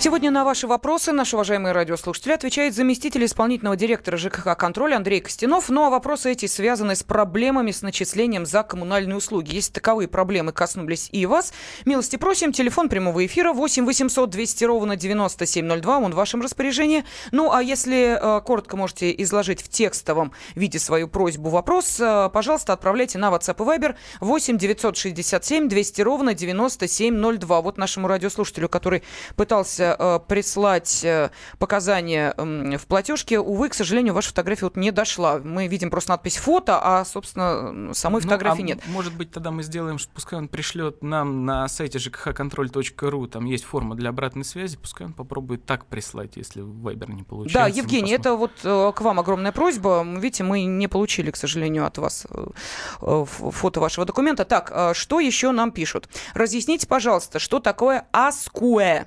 Сегодня 0.00 0.30
на 0.30 0.44
ваши 0.44 0.68
вопросы 0.68 1.10
наш 1.10 1.34
уважаемый 1.34 1.72
радиослушатель 1.72 2.32
отвечает 2.32 2.72
заместитель 2.72 3.24
исполнительного 3.24 3.74
директора 3.74 4.16
ЖКХ 4.16 4.56
«Контроль» 4.56 4.94
Андрей 4.94 5.20
Костянов. 5.20 5.70
Ну 5.70 5.82
а 5.82 5.90
вопросы 5.90 6.30
эти 6.30 6.46
связаны 6.46 6.94
с 6.94 7.02
проблемами 7.02 7.72
с 7.72 7.82
начислением 7.82 8.46
за 8.46 8.62
коммунальные 8.62 9.16
услуги. 9.16 9.56
Если 9.56 9.72
таковые 9.72 10.06
проблемы 10.06 10.52
коснулись 10.52 11.08
и 11.10 11.26
вас, 11.26 11.52
милости 11.84 12.14
просим. 12.14 12.52
Телефон 12.52 12.88
прямого 12.88 13.26
эфира 13.26 13.52
8 13.52 13.84
800 13.84 14.30
200 14.30 14.64
ровно 14.66 14.94
9702. 14.94 15.98
Он 15.98 16.12
в 16.12 16.14
вашем 16.14 16.42
распоряжении. 16.42 17.04
Ну 17.32 17.50
а 17.50 17.60
если 17.60 18.20
э, 18.20 18.40
коротко 18.42 18.76
можете 18.76 19.12
изложить 19.24 19.62
в 19.62 19.68
текстовом 19.68 20.30
виде 20.54 20.78
свою 20.78 21.08
просьбу, 21.08 21.50
вопрос, 21.50 21.98
э, 21.98 22.30
пожалуйста, 22.32 22.72
отправляйте 22.72 23.18
на 23.18 23.30
WhatsApp 23.30 23.56
и 23.56 23.78
Viber 23.78 23.96
8 24.20 24.58
967 24.58 25.68
200 25.68 26.02
ровно 26.02 26.34
9702. 26.34 27.60
Вот 27.62 27.78
нашему 27.78 28.06
радиослушателю, 28.06 28.68
который 28.68 29.02
пытался 29.34 29.87
э, 29.98 30.20
прислать 30.26 31.04
э, 31.04 31.30
показания 31.58 32.34
э, 32.36 32.76
в 32.76 32.86
платежке. 32.86 33.38
Увы, 33.38 33.68
к 33.68 33.74
сожалению, 33.74 34.14
ваша 34.14 34.28
фотография 34.30 34.66
вот 34.66 34.76
не 34.76 34.90
дошла. 34.90 35.38
Мы 35.38 35.66
видим 35.66 35.90
просто 35.90 36.12
надпись 36.12 36.36
фото, 36.36 36.78
а, 36.82 37.04
собственно, 37.04 37.94
самой 37.94 38.22
ну, 38.22 38.28
фотографии 38.28 38.62
а 38.62 38.66
нет. 38.66 38.80
Может 38.88 39.14
быть, 39.14 39.30
тогда 39.30 39.50
мы 39.50 39.62
сделаем, 39.62 39.98
пускай 40.14 40.38
он 40.38 40.48
пришлет 40.48 41.02
нам 41.02 41.44
на 41.44 41.68
сайте 41.68 41.98
жкхконтроль.ру, 41.98 43.26
там 43.28 43.44
есть 43.44 43.64
форма 43.64 43.94
для 43.94 44.10
обратной 44.10 44.44
связи, 44.44 44.76
пускай 44.76 45.06
он 45.06 45.12
попробует 45.12 45.64
так 45.66 45.86
прислать, 45.86 46.36
если 46.36 46.62
Viber 46.62 47.12
не 47.12 47.22
получается. 47.22 47.58
Да, 47.58 47.66
Евгений, 47.66 48.12
это 48.12 48.34
вот 48.34 48.52
э, 48.64 48.92
к 48.94 49.00
вам 49.00 49.20
огромная 49.20 49.52
просьба. 49.52 50.04
Видите, 50.04 50.44
мы 50.44 50.64
не 50.64 50.88
получили, 50.88 51.30
к 51.30 51.36
сожалению, 51.36 51.86
от 51.86 51.98
вас 51.98 52.26
э, 52.30 52.46
э 53.02 53.24
фото 53.24 53.80
вашего 53.80 54.06
документа. 54.06 54.44
Так, 54.44 54.94
что 54.94 55.20
еще 55.20 55.52
нам 55.52 55.72
пишут? 55.72 56.08
Разъясните, 56.34 56.86
пожалуйста, 56.86 57.38
что 57.38 57.60
такое 57.60 58.06
АСКУЭ? 58.12 59.06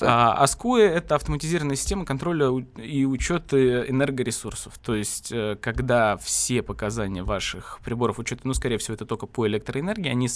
А, 0.00 0.32
Аскуэ— 0.34 0.82
это 0.94 1.14
автоматизированная 1.14 1.76
система 1.76 2.04
контроля 2.04 2.50
и 2.76 3.04
учета 3.04 3.88
энергоресурсов. 3.88 4.78
То 4.78 4.94
есть, 4.94 5.32
э, 5.32 5.56
когда 5.60 6.16
все 6.18 6.62
показания 6.62 7.22
ваших 7.22 7.80
приборов 7.84 8.18
учета, 8.18 8.42
ну, 8.44 8.54
скорее 8.54 8.78
всего, 8.78 8.94
это 8.94 9.06
только 9.06 9.26
по 9.26 9.46
электроэнергии, 9.46 10.08
они, 10.08 10.28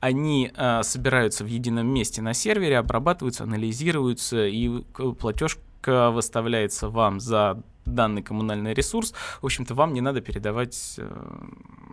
они 0.00 0.52
а, 0.56 0.82
собираются 0.82 1.44
в 1.44 1.46
едином 1.46 1.86
месте 1.86 2.22
на 2.22 2.34
сервере, 2.34 2.78
обрабатываются, 2.78 3.44
анализируются, 3.44 4.46
и 4.46 4.82
платежка 5.18 6.10
выставляется 6.10 6.88
вам 6.88 7.20
за 7.20 7.62
данный 7.84 8.22
коммунальный 8.22 8.74
ресурс, 8.74 9.14
в 9.40 9.46
общем-то, 9.46 9.74
вам 9.74 9.92
не 9.92 10.00
надо 10.00 10.20
передавать 10.20 10.94
э, 10.98 11.10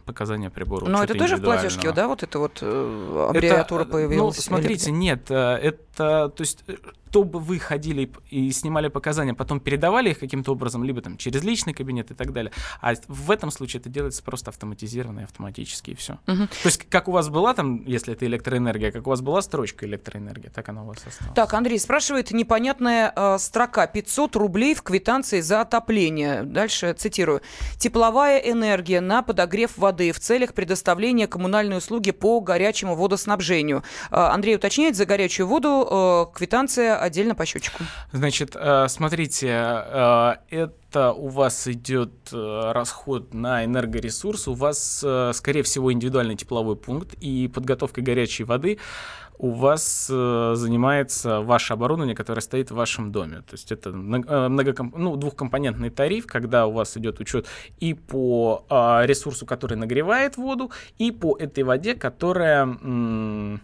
показания 0.05 0.49
прибора. 0.49 0.85
Но 0.85 1.03
это 1.03 1.15
тоже 1.15 1.37
в 1.37 1.41
платежке, 1.41 1.91
да, 1.91 2.07
вот 2.07 2.23
это 2.23 2.39
вот 2.39 2.59
э, 2.61 3.27
аббревиатура 3.29 3.81
это, 3.83 3.91
появилась? 3.91 4.37
Ну, 4.37 4.41
смотрите, 4.41 4.91
нет, 4.91 5.29
это, 5.31 6.29
то 6.29 6.41
есть 6.41 6.63
то 7.11 7.23
бы 7.23 7.39
вы 7.39 7.59
ходили 7.59 8.11
и 8.29 8.51
снимали 8.51 8.87
показания, 8.87 9.33
потом 9.33 9.59
передавали 9.59 10.11
их 10.11 10.19
каким-то 10.19 10.51
образом, 10.51 10.83
либо 10.83 11.01
там 11.01 11.17
через 11.17 11.43
личный 11.43 11.73
кабинет 11.73 12.11
и 12.11 12.13
так 12.13 12.33
далее. 12.33 12.51
А 12.81 12.93
в 13.07 13.31
этом 13.31 13.51
случае 13.51 13.79
это 13.79 13.89
делается 13.89 14.23
просто 14.23 14.51
автоматизированно 14.51 15.21
и 15.21 15.23
автоматически, 15.23 15.91
и 15.91 15.95
все. 15.95 16.19
Угу. 16.27 16.47
То 16.47 16.65
есть 16.65 16.89
как 16.89 17.07
у 17.07 17.11
вас 17.11 17.29
была 17.29 17.53
там, 17.53 17.83
если 17.85 18.13
это 18.13 18.25
электроэнергия, 18.25 18.91
как 18.91 19.07
у 19.07 19.09
вас 19.09 19.21
была 19.21 19.41
строчка 19.41 19.85
электроэнергия, 19.85 20.51
так 20.51 20.69
она 20.69 20.83
у 20.83 20.87
вас 20.87 20.97
осталась. 21.05 21.33
Так, 21.35 21.53
Андрей 21.53 21.79
спрашивает, 21.79 22.31
непонятная 22.31 23.11
э, 23.15 23.37
строка, 23.39 23.87
500 23.87 24.35
рублей 24.35 24.75
в 24.75 24.83
квитанции 24.83 25.41
за 25.41 25.61
отопление. 25.61 25.78
Дальше 26.43 26.93
цитирую. 26.93 27.41
Тепловая 27.77 28.39
энергия 28.39 29.01
на 29.01 29.21
подогрев 29.21 29.77
воды 29.77 30.11
в 30.11 30.19
целях 30.19 30.53
предоставления 30.53 31.27
коммунальной 31.27 31.77
услуги 31.77 32.11
по 32.11 32.39
горячему 32.41 32.95
водоснабжению. 32.95 33.83
Андрей 34.09 34.55
уточняет, 34.55 34.95
за 34.95 35.05
горячую 35.05 35.47
воду 35.47 36.31
квитанция 36.33 36.97
отдельно 36.97 37.35
по 37.35 37.45
счетчику. 37.45 37.83
Значит, 38.11 38.55
смотрите, 38.87 39.47
это 40.49 41.13
у 41.13 41.27
вас 41.27 41.67
идет 41.67 42.11
расход 42.31 43.33
на 43.33 43.65
энергоресурс, 43.65 44.47
у 44.47 44.53
вас, 44.53 45.05
скорее 45.33 45.63
всего, 45.63 45.93
индивидуальный 45.93 46.35
тепловой 46.35 46.75
пункт 46.75 47.13
и 47.21 47.47
подготовка 47.47 48.01
горячей 48.01 48.43
воды 48.43 48.79
у 49.39 49.51
вас 49.51 50.09
э, 50.11 50.53
занимается 50.55 51.39
ваше 51.39 51.73
оборудование, 51.73 52.15
которое 52.15 52.41
стоит 52.41 52.71
в 52.71 52.75
вашем 52.75 53.11
доме. 53.11 53.37
То 53.37 53.53
есть 53.53 53.71
это 53.71 53.91
многокомп... 53.91 54.97
ну, 54.97 55.15
двухкомпонентный 55.15 55.89
тариф, 55.89 56.27
когда 56.27 56.67
у 56.67 56.71
вас 56.71 56.97
идет 56.97 57.21
учет 57.21 57.47
и 57.79 57.93
по 57.93 58.65
э, 58.69 59.05
ресурсу, 59.05 59.45
который 59.45 59.77
нагревает 59.77 60.35
воду, 60.35 60.71
и 60.97 61.11
по 61.11 61.37
этой 61.37 61.63
воде, 61.63 61.95
которая... 61.95 62.63
М- 62.63 63.61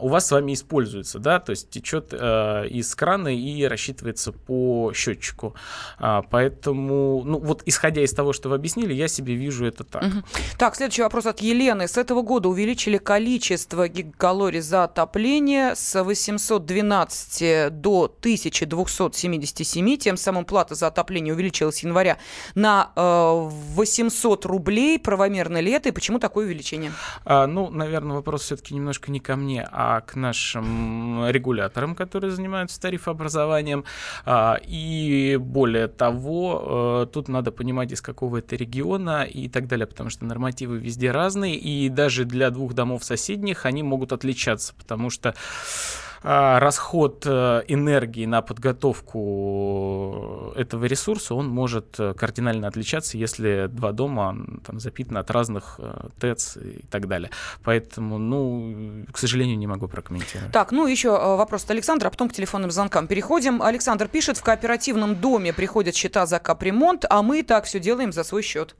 у 0.00 0.08
вас 0.08 0.26
с 0.26 0.30
вами 0.30 0.54
используется, 0.54 1.18
да, 1.18 1.38
то 1.38 1.50
есть 1.50 1.70
течет 1.70 2.08
э, 2.12 2.66
из 2.68 2.94
крана 2.94 3.28
и 3.28 3.64
рассчитывается 3.64 4.32
по 4.32 4.92
счетчику. 4.94 5.54
А, 5.98 6.22
поэтому, 6.22 7.22
ну 7.24 7.38
вот 7.38 7.62
исходя 7.66 8.02
из 8.02 8.12
того, 8.12 8.32
что 8.32 8.48
вы 8.48 8.56
объяснили, 8.56 8.92
я 8.92 9.08
себе 9.08 9.34
вижу 9.34 9.66
это 9.66 9.84
так. 9.84 10.02
Угу. 10.02 10.22
Так, 10.58 10.76
следующий 10.76 11.02
вопрос 11.02 11.26
от 11.26 11.40
Елены. 11.40 11.88
С 11.88 11.96
этого 11.96 12.22
года 12.22 12.48
увеличили 12.48 12.98
количество 12.98 13.88
гигакалорий 13.88 14.60
за 14.60 14.84
отопление 14.84 15.74
с 15.74 16.02
812 16.02 17.80
до 17.80 18.04
1277, 18.04 19.96
тем 19.96 20.16
самым 20.16 20.44
плата 20.44 20.74
за 20.74 20.88
отопление 20.88 21.34
увеличилась 21.34 21.76
с 21.76 21.78
января 21.80 22.18
на 22.54 22.92
э, 22.96 23.48
800 23.74 24.46
рублей. 24.46 24.98
Правомерно 24.98 25.60
ли 25.60 25.72
это 25.72 25.88
и 25.88 25.92
почему 25.92 26.18
такое 26.18 26.46
увеличение? 26.46 26.92
А, 27.24 27.46
ну, 27.46 27.70
наверное, 27.70 28.16
вопрос 28.16 28.42
все-таки 28.42 28.74
немножко 28.74 29.10
не 29.10 29.20
ко 29.20 29.36
мне, 29.36 29.59
а 29.70 30.00
к 30.00 30.16
нашим 30.16 31.28
регуляторам, 31.28 31.94
которые 31.94 32.30
занимаются 32.30 32.80
тарифообразованием. 32.80 33.84
А, 34.24 34.58
и 34.62 35.36
более 35.40 35.88
того, 35.88 37.04
э, 37.04 37.12
тут 37.12 37.28
надо 37.28 37.52
понимать, 37.52 37.92
из 37.92 38.00
какого 38.00 38.38
это 38.38 38.56
региона 38.56 39.24
и 39.24 39.48
так 39.48 39.66
далее, 39.66 39.86
потому 39.86 40.10
что 40.10 40.24
нормативы 40.24 40.78
везде 40.78 41.10
разные, 41.10 41.56
и 41.56 41.88
даже 41.88 42.24
для 42.24 42.50
двух 42.50 42.74
домов 42.74 43.04
соседних 43.04 43.66
они 43.66 43.82
могут 43.82 44.12
отличаться, 44.12 44.74
потому 44.78 45.10
что 45.10 45.34
расход 46.22 47.24
э, 47.26 47.62
энергии 47.68 48.26
на 48.26 48.42
подготовку 48.42 50.52
этого 50.54 50.84
ресурса, 50.84 51.34
он 51.34 51.48
может 51.48 51.98
э, 51.98 52.12
кардинально 52.14 52.68
отличаться, 52.68 53.16
если 53.16 53.68
два 53.68 53.92
дома 53.92 54.36
там, 54.66 54.80
запитаны 54.80 55.18
от 55.18 55.30
разных 55.30 55.76
э, 55.78 56.08
ТЭЦ 56.20 56.58
и 56.58 56.84
так 56.90 57.08
далее. 57.08 57.30
Поэтому, 57.64 58.18
ну, 58.18 59.06
к 59.10 59.18
сожалению, 59.18 59.56
не 59.56 59.66
могу 59.66 59.88
прокомментировать. 59.88 60.52
Так, 60.52 60.72
ну 60.72 60.86
еще 60.86 61.10
вопрос 61.10 61.64
от 61.64 61.70
Александра, 61.70 62.08
а 62.08 62.10
потом 62.10 62.28
к 62.28 62.34
телефонным 62.34 62.70
звонкам 62.70 63.06
переходим. 63.06 63.62
Александр 63.62 64.08
пишет, 64.08 64.36
в 64.36 64.42
кооперативном 64.42 65.16
доме 65.16 65.54
приходят 65.54 65.94
счета 65.94 66.26
за 66.26 66.38
капремонт, 66.38 67.06
а 67.08 67.22
мы 67.22 67.42
так 67.42 67.64
все 67.64 67.80
делаем 67.80 68.12
за 68.12 68.24
свой 68.24 68.42
счет. 68.42 68.76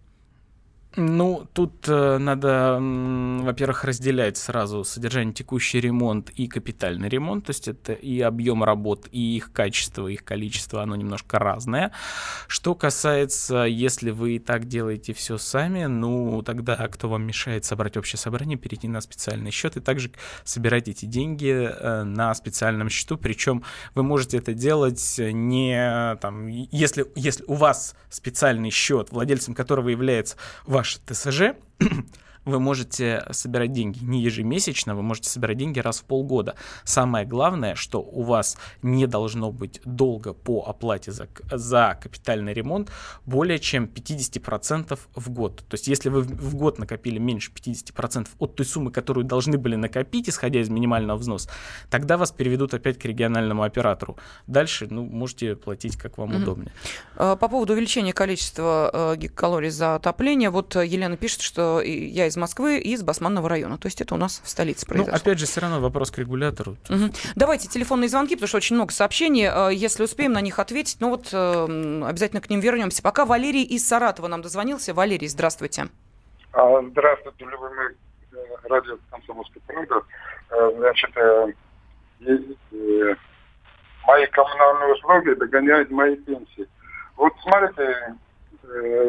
Ну, 0.96 1.46
тут 1.52 1.88
э, 1.88 2.18
надо, 2.18 2.78
во-первых, 2.80 3.84
разделять 3.84 4.36
сразу 4.36 4.82
содержание 4.82 5.32
текущий 5.32 5.80
ремонт 5.80 6.30
и 6.30 6.48
капитальный 6.48 7.08
ремонт, 7.08 7.46
то 7.46 7.50
есть 7.50 7.68
это 7.68 7.92
и 7.92 8.20
объем 8.20 8.64
работ, 8.64 9.06
и 9.12 9.36
их 9.36 9.52
качество, 9.52 10.08
их 10.08 10.24
количество, 10.24 10.82
оно 10.82 10.96
немножко 10.96 11.38
разное. 11.38 11.92
Что 12.48 12.74
касается, 12.74 13.62
если 13.64 14.10
вы 14.10 14.36
и 14.36 14.38
так 14.40 14.66
делаете 14.66 15.14
все 15.14 15.38
сами, 15.38 15.84
ну, 15.84 16.42
тогда 16.42 16.76
кто 16.88 17.08
вам 17.08 17.22
мешает 17.22 17.64
собрать 17.64 17.96
общее 17.96 18.18
собрание, 18.18 18.58
перейти 18.58 18.88
на 18.88 19.00
специальный 19.00 19.52
счет 19.52 19.76
и 19.76 19.80
также 19.80 20.10
собирать 20.42 20.88
эти 20.88 21.06
деньги 21.06 21.70
э, 21.70 22.02
на 22.02 22.34
специальном 22.34 22.88
счету, 22.88 23.16
причем 23.16 23.62
вы 23.94 24.02
можете 24.02 24.38
это 24.38 24.54
делать 24.54 25.20
не, 25.20 26.16
там, 26.16 26.48
если, 26.48 27.06
если 27.14 27.44
у 27.46 27.54
вас 27.54 27.94
специальный 28.08 28.70
счет, 28.70 29.12
владельцем 29.12 29.54
которого 29.54 29.88
является 29.88 30.36
ваш 30.66 30.79
ваше 30.80 30.98
ТСЖ 31.06 31.40
вы 32.50 32.60
можете 32.60 33.24
собирать 33.30 33.72
деньги 33.72 33.98
не 34.02 34.22
ежемесячно, 34.22 34.94
вы 34.94 35.02
можете 35.02 35.30
собирать 35.30 35.56
деньги 35.56 35.78
раз 35.78 36.00
в 36.00 36.04
полгода. 36.04 36.54
Самое 36.84 37.26
главное, 37.26 37.74
что 37.74 38.00
у 38.00 38.22
вас 38.22 38.58
не 38.82 39.06
должно 39.06 39.52
быть 39.52 39.80
долго 39.84 40.32
по 40.32 40.64
оплате 40.66 41.12
за, 41.12 41.28
за 41.50 41.98
капитальный 42.00 42.52
ремонт 42.52 42.90
более 43.26 43.58
чем 43.58 43.84
50% 43.84 44.98
в 45.14 45.30
год. 45.30 45.64
То 45.68 45.74
есть 45.74 45.88
если 45.88 46.08
вы 46.08 46.22
в 46.22 46.54
год 46.54 46.78
накопили 46.78 47.18
меньше 47.18 47.52
50% 47.52 48.28
от 48.38 48.56
той 48.56 48.66
суммы, 48.66 48.90
которую 48.90 49.24
должны 49.24 49.58
были 49.58 49.76
накопить, 49.76 50.28
исходя 50.28 50.60
из 50.60 50.68
минимального 50.68 51.16
взноса, 51.16 51.50
тогда 51.90 52.16
вас 52.16 52.32
переведут 52.32 52.74
опять 52.74 52.98
к 52.98 53.04
региональному 53.04 53.62
оператору. 53.62 54.18
Дальше 54.46 54.88
ну, 54.90 55.04
можете 55.04 55.56
платить 55.56 55.96
как 55.96 56.18
вам 56.18 56.32
mm-hmm. 56.32 56.42
удобнее. 56.42 56.72
А, 57.16 57.36
по 57.36 57.48
поводу 57.48 57.72
увеличения 57.72 58.12
количества 58.12 58.90
э, 58.92 59.16
гигакалорий 59.16 59.70
за 59.70 59.94
отопление, 59.94 60.50
вот 60.50 60.74
Елена 60.76 61.16
пишет, 61.16 61.42
что 61.42 61.80
я 61.80 62.26
из 62.26 62.36
Москвы 62.40 62.78
и 62.78 62.92
из 62.92 63.02
Басманного 63.02 63.48
района. 63.48 63.78
То 63.78 63.86
есть 63.86 64.00
это 64.00 64.14
у 64.14 64.18
нас 64.18 64.40
в 64.44 64.48
столице 64.48 64.84
ну, 64.88 64.94
произошло. 64.94 65.12
Ну, 65.12 65.20
опять 65.20 65.38
же, 65.38 65.46
все 65.46 65.60
равно 65.60 65.80
вопрос 65.80 66.10
к 66.10 66.18
регулятору. 66.18 66.76
Угу. 66.88 67.12
Давайте 67.36 67.68
телефонные 67.68 68.08
звонки, 68.08 68.34
потому 68.34 68.48
что 68.48 68.56
очень 68.56 68.76
много 68.76 68.92
сообщений. 68.92 69.46
Э, 69.46 69.72
если 69.72 70.02
успеем 70.02 70.32
на 70.32 70.40
них 70.40 70.58
ответить, 70.58 70.96
ну 71.00 71.10
вот 71.10 71.28
э, 71.32 72.02
обязательно 72.04 72.40
к 72.40 72.50
ним 72.50 72.60
вернемся. 72.60 73.02
Пока 73.02 73.24
Валерий 73.24 73.62
из 73.62 73.86
Саратова 73.86 74.26
нам 74.26 74.42
дозвонился. 74.42 74.94
Валерий, 74.94 75.28
здравствуйте. 75.28 75.88
А, 76.52 76.82
здравствуйте, 76.82 77.44
любимый 77.44 77.94
э, 78.32 78.36
радио 78.68 78.98
«Комсомольская 79.10 79.62
правда». 79.66 80.02
Значит, 80.78 81.10
мои 84.04 84.26
коммунальные 84.26 84.94
услуги 84.94 85.34
догоняют 85.38 85.90
мои 85.92 86.16
пенсии. 86.16 86.66
Вот 87.16 87.32
смотрите, 87.42 87.82
Э, 87.82 88.14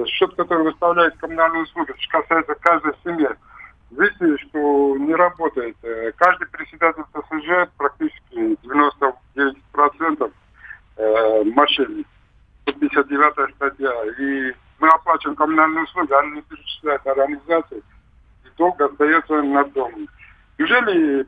счет, 0.07 0.33
который 0.35 0.63
выставляет 0.63 1.17
коммунальные 1.17 1.63
услуги, 1.63 1.93
что 1.97 2.21
касается 2.21 2.55
каждой 2.55 2.93
семьи, 3.03 3.29
видите, 3.91 4.37
что 4.45 4.97
не 4.97 5.13
работает. 5.13 5.75
Э, 5.83 6.11
каждый 6.15 6.47
председатель 6.47 7.03
ТСЖ 7.13 7.69
практически 7.77 8.57
99% 8.63 10.31
э, 10.97 11.43
мошенник. 11.53 12.07
59 12.65 13.55
статья. 13.55 13.91
И 14.19 14.53
мы 14.79 14.87
оплачиваем 14.89 15.35
коммунальные 15.35 15.83
услуги, 15.83 16.11
они 16.13 16.31
не 16.31 16.41
перечисляют 16.41 17.05
организации, 17.05 17.77
и 18.45 18.49
долг 18.57 18.79
остается 18.81 19.41
на 19.41 19.63
доме. 19.65 20.07
Неужели 20.57 21.25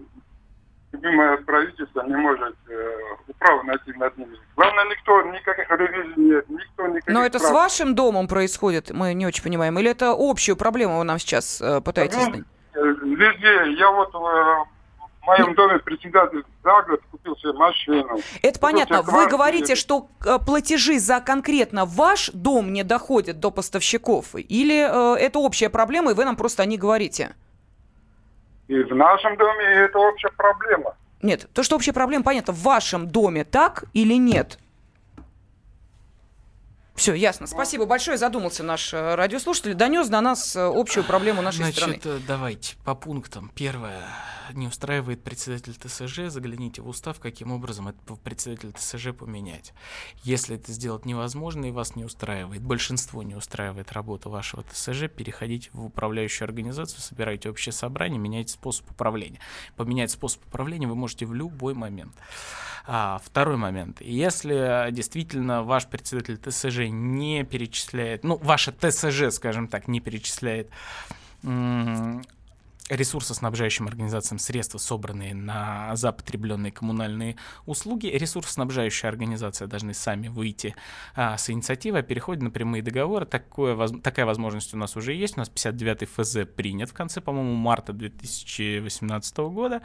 любимое 0.94 1.38
правительство 1.38 2.04
не 2.04 2.16
может 2.16 2.56
э, 2.70 2.92
управу 3.28 3.64
найти 3.64 3.92
над 3.94 4.18
ними. 4.18 4.38
Главное, 4.56 4.86
никто, 4.86 5.22
никаких 5.24 5.70
ревизий 5.70 6.14
нет, 6.16 6.50
никто 6.50 6.88
никаких 6.88 7.14
Но 7.14 7.26
это 7.26 7.40
прав... 7.40 7.50
с 7.50 7.54
вашим 7.54 7.96
домом 7.96 8.28
происходит, 8.28 8.92
мы 8.92 9.14
не 9.14 9.26
очень 9.26 9.44
понимаем, 9.44 9.78
или 9.80 9.90
это 9.90 10.16
общую 10.18 10.56
проблему 10.56 11.00
вы 11.00 11.04
нам 11.04 11.20
сейчас 11.20 11.62
э, 11.62 11.82
пытаетесь 11.82 12.18
ну? 12.18 12.44
Э, 12.76 12.94
везде. 13.04 13.74
Я 13.78 13.92
вот 13.92 14.14
э, 14.14 14.18
в 14.18 15.26
моем 15.26 15.56
доме 15.56 15.80
председатель 15.80 16.44
за 16.64 16.82
год 16.84 17.02
купил 17.12 17.36
себе 17.38 17.54
машину. 17.54 18.20
Это 18.42 18.60
понятно. 18.60 19.02
Вы 19.02 19.28
говорите, 19.28 19.76
что 19.76 20.08
э, 20.26 20.38
платежи 20.46 21.00
за 21.00 21.22
конкретно 21.22 21.86
ваш 21.86 22.30
дом 22.34 22.72
не 22.72 22.84
доходят 22.84 23.40
до 23.40 23.52
поставщиков? 23.52 24.36
Или 24.36 25.16
э, 25.16 25.18
это 25.20 25.40
общая 25.40 25.70
проблема, 25.70 26.12
и 26.12 26.14
вы 26.14 26.26
нам 26.26 26.36
просто 26.36 26.64
о 26.64 26.66
ней 26.66 26.78
говорите? 26.78 27.36
И 28.68 28.82
в 28.82 28.96
нашем 28.96 29.38
доме 29.38 29.66
это 29.66 30.00
общая 30.00 30.32
проблема. 30.38 30.96
Нет, 31.22 31.48
то, 31.54 31.64
что 31.64 31.76
общая 31.76 31.94
проблема, 31.94 32.24
понятно, 32.24 32.54
в 32.54 32.64
вашем 32.64 33.08
доме 33.08 33.44
так 33.44 33.86
или 33.94 34.16
нет? 34.16 34.60
Все, 36.96 37.14
ясно. 37.16 37.48
Спасибо 37.48 37.86
большое. 37.86 38.18
Задумался 38.18 38.64
наш 38.64 38.94
э, 38.94 39.16
радиослушатель. 39.16 39.74
Донес 39.74 40.10
до 40.10 40.22
нас 40.22 40.56
э, 40.56 40.62
общую 40.64 41.04
проблему 41.04 41.42
нашей 41.42 41.58
Значит, 41.58 41.76
страны. 41.78 42.00
Значит, 42.02 42.24
э, 42.24 42.26
давайте 42.28 42.76
по 42.84 42.94
пунктам. 42.94 43.52
Первое. 43.56 44.06
Не 44.52 44.68
устраивает 44.68 45.24
председатель 45.24 45.74
ТСЖ. 45.74 46.28
Загляните 46.28 46.84
в 46.84 46.88
устав, 46.88 47.20
каким 47.20 47.52
образом 47.52 47.88
это 47.88 48.16
председатель 48.24 48.74
ТСЖ 48.74 49.14
поменять. 49.18 49.74
Если 50.24 50.56
это 50.56 50.72
сделать 50.72 51.06
невозможно 51.06 51.66
и 51.66 51.72
вас 51.72 51.96
не 51.96 52.04
устраивает, 52.04 52.62
большинство 52.62 53.24
не 53.24 53.36
устраивает 53.36 53.92
работу 53.92 54.30
вашего 54.30 54.64
ТСЖ, 54.64 55.08
переходите 55.08 55.70
в 55.74 55.86
управляющую 55.86 56.46
организацию, 56.46 57.02
собирайте 57.02 57.50
общее 57.50 57.74
собрание, 57.74 58.20
меняйте 58.20 58.54
способ 58.54 58.92
управления. 58.92 59.40
Поменять 59.76 60.12
способ 60.12 60.46
управления 60.46 60.88
вы 60.88 60.96
можете 60.96 61.26
в 61.26 61.34
любой 61.34 61.74
момент. 61.74 62.14
А, 62.86 63.20
второй 63.24 63.56
момент. 63.56 64.02
Если 64.02 64.92
действительно 64.92 65.64
ваш 65.64 65.88
председатель 65.88 66.38
ТСЖ 66.38 66.83
не 66.90 67.44
перечисляет, 67.44 68.24
ну, 68.24 68.38
ваше 68.38 68.72
ТСЖ, 68.72 69.32
скажем 69.32 69.68
так, 69.68 69.88
не 69.88 70.00
перечисляет 70.00 70.70
ресурсоснабжающим 72.90 73.88
организациям 73.88 74.40
средства, 74.40 74.78
собранные 74.78 75.34
на 75.34 75.96
запотребленные 75.96 76.72
коммунальные 76.72 77.38
услуги. 77.66 78.08
Ресурсоснабжающая 78.08 79.10
организация 79.10 79.68
должны 79.68 79.94
сами 79.94 80.28
выйти 80.28 80.76
а, 81.16 81.38
с 81.38 81.50
инициативой 81.50 82.02
о 82.02 82.36
на 82.36 82.50
прямые 82.52 82.84
договоры. 82.84 83.26
Такое, 83.26 83.76
воз, 83.76 83.94
такая 84.04 84.26
возможность 84.26 84.74
у 84.74 84.78
нас 84.78 84.96
уже 84.98 85.14
есть. 85.14 85.38
У 85.38 85.40
нас 85.40 85.50
59-й 85.50 86.06
ФЗ 86.06 86.50
принят 86.56 86.90
в 86.90 86.94
конце, 86.94 87.22
по-моему, 87.22 87.56
марта 87.56 87.94
2018 87.94 89.38
года. 89.38 89.82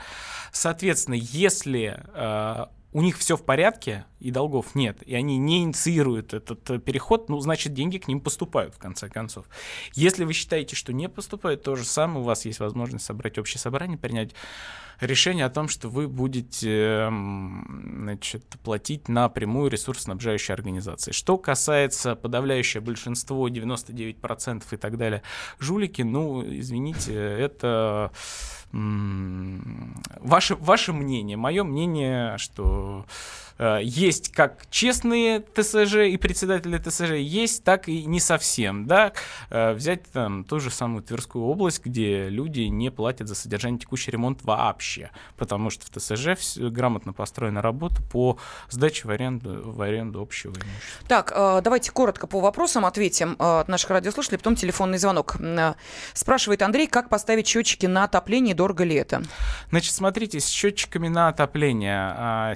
Соответственно, 0.52 1.14
если 1.14 2.02
а, 2.14 2.70
у 2.92 3.02
них 3.02 3.18
все 3.18 3.36
в 3.36 3.44
порядке, 3.44 4.06
и 4.20 4.30
долгов 4.30 4.74
нет, 4.74 5.02
и 5.02 5.14
они 5.14 5.38
не 5.38 5.62
инициируют 5.62 6.34
этот 6.34 6.68
э, 6.70 6.78
переход, 6.78 7.28
ну, 7.28 7.40
значит, 7.40 7.72
деньги 7.72 7.98
к 7.98 8.08
ним 8.08 8.20
поступают, 8.20 8.74
в 8.74 8.78
конце 8.78 9.08
концов. 9.08 9.46
Если 9.94 10.24
вы 10.24 10.32
считаете, 10.32 10.76
что 10.76 10.92
не 10.92 11.08
поступают, 11.08 11.62
то 11.62 11.76
же 11.76 11.84
самое, 11.84 12.20
у 12.20 12.24
вас 12.24 12.44
есть 12.44 12.60
возможность 12.60 13.04
собрать 13.04 13.38
общее 13.38 13.60
собрание, 13.60 13.98
принять 13.98 14.34
решение 15.00 15.44
о 15.44 15.50
том, 15.50 15.68
что 15.68 15.88
вы 15.88 16.08
будете 16.08 17.08
значит, 17.08 18.44
платить 18.62 19.08
напрямую 19.08 19.70
ресурсоснабжающей 19.70 20.52
организации. 20.52 21.12
Что 21.12 21.38
касается 21.38 22.16
подавляющее 22.16 22.80
большинство, 22.80 23.48
99% 23.48 24.64
и 24.70 24.76
так 24.76 24.96
далее, 24.96 25.22
жулики, 25.58 26.02
ну, 26.02 26.42
извините, 26.42 27.14
это 27.14 28.10
ваше, 28.72 30.56
ваше 30.56 30.92
мнение. 30.92 31.36
Мое 31.36 31.64
мнение, 31.64 32.36
что 32.38 33.06
есть 33.58 34.32
как 34.32 34.66
честные 34.70 35.40
ТСЖ 35.40 35.96
и 36.08 36.16
председатели 36.16 36.78
ТСЖ, 36.78 37.12
есть 37.12 37.64
так 37.64 37.88
и 37.88 38.04
не 38.04 38.20
совсем. 38.20 38.86
Да? 38.86 39.12
Э, 39.50 39.72
взять 39.72 40.04
там 40.12 40.44
ту 40.44 40.60
же 40.60 40.70
самую 40.70 41.02
Тверскую 41.02 41.44
область, 41.44 41.84
где 41.84 42.28
люди 42.28 42.60
не 42.62 42.90
платят 42.90 43.28
за 43.28 43.34
содержание 43.34 43.80
текущий 43.80 44.10
ремонт 44.10 44.42
вообще, 44.42 45.10
потому 45.36 45.70
что 45.70 45.86
в 45.86 45.90
ТСЖ 45.90 46.56
грамотно 46.56 47.12
построена 47.12 47.62
работа 47.62 48.02
по 48.02 48.38
сдаче 48.70 49.08
в 49.08 49.10
аренду, 49.10 49.70
в 49.70 49.80
аренду 49.82 50.20
общего 50.20 50.52
имущества. 50.52 51.08
Так, 51.08 51.32
э, 51.34 51.60
давайте 51.62 51.90
коротко 51.90 52.26
по 52.26 52.40
вопросам 52.40 52.84
ответим 52.84 53.36
от 53.38 53.68
наших 53.68 53.90
радиослушателей, 53.90 54.38
потом 54.38 54.54
телефонный 54.54 54.98
звонок. 54.98 55.36
Спрашивает 56.14 56.62
Андрей, 56.62 56.86
как 56.86 57.08
поставить 57.08 57.46
счетчики 57.46 57.86
на 57.86 58.04
отопление, 58.04 58.54
дорого 58.54 58.84
ли 58.84 58.94
это? 58.94 59.22
Значит, 59.70 59.94
смотрите, 59.94 60.40
с 60.40 60.46
счетчиками 60.46 61.08
на 61.08 61.28
отопление 61.28 62.12
а, 62.16 62.54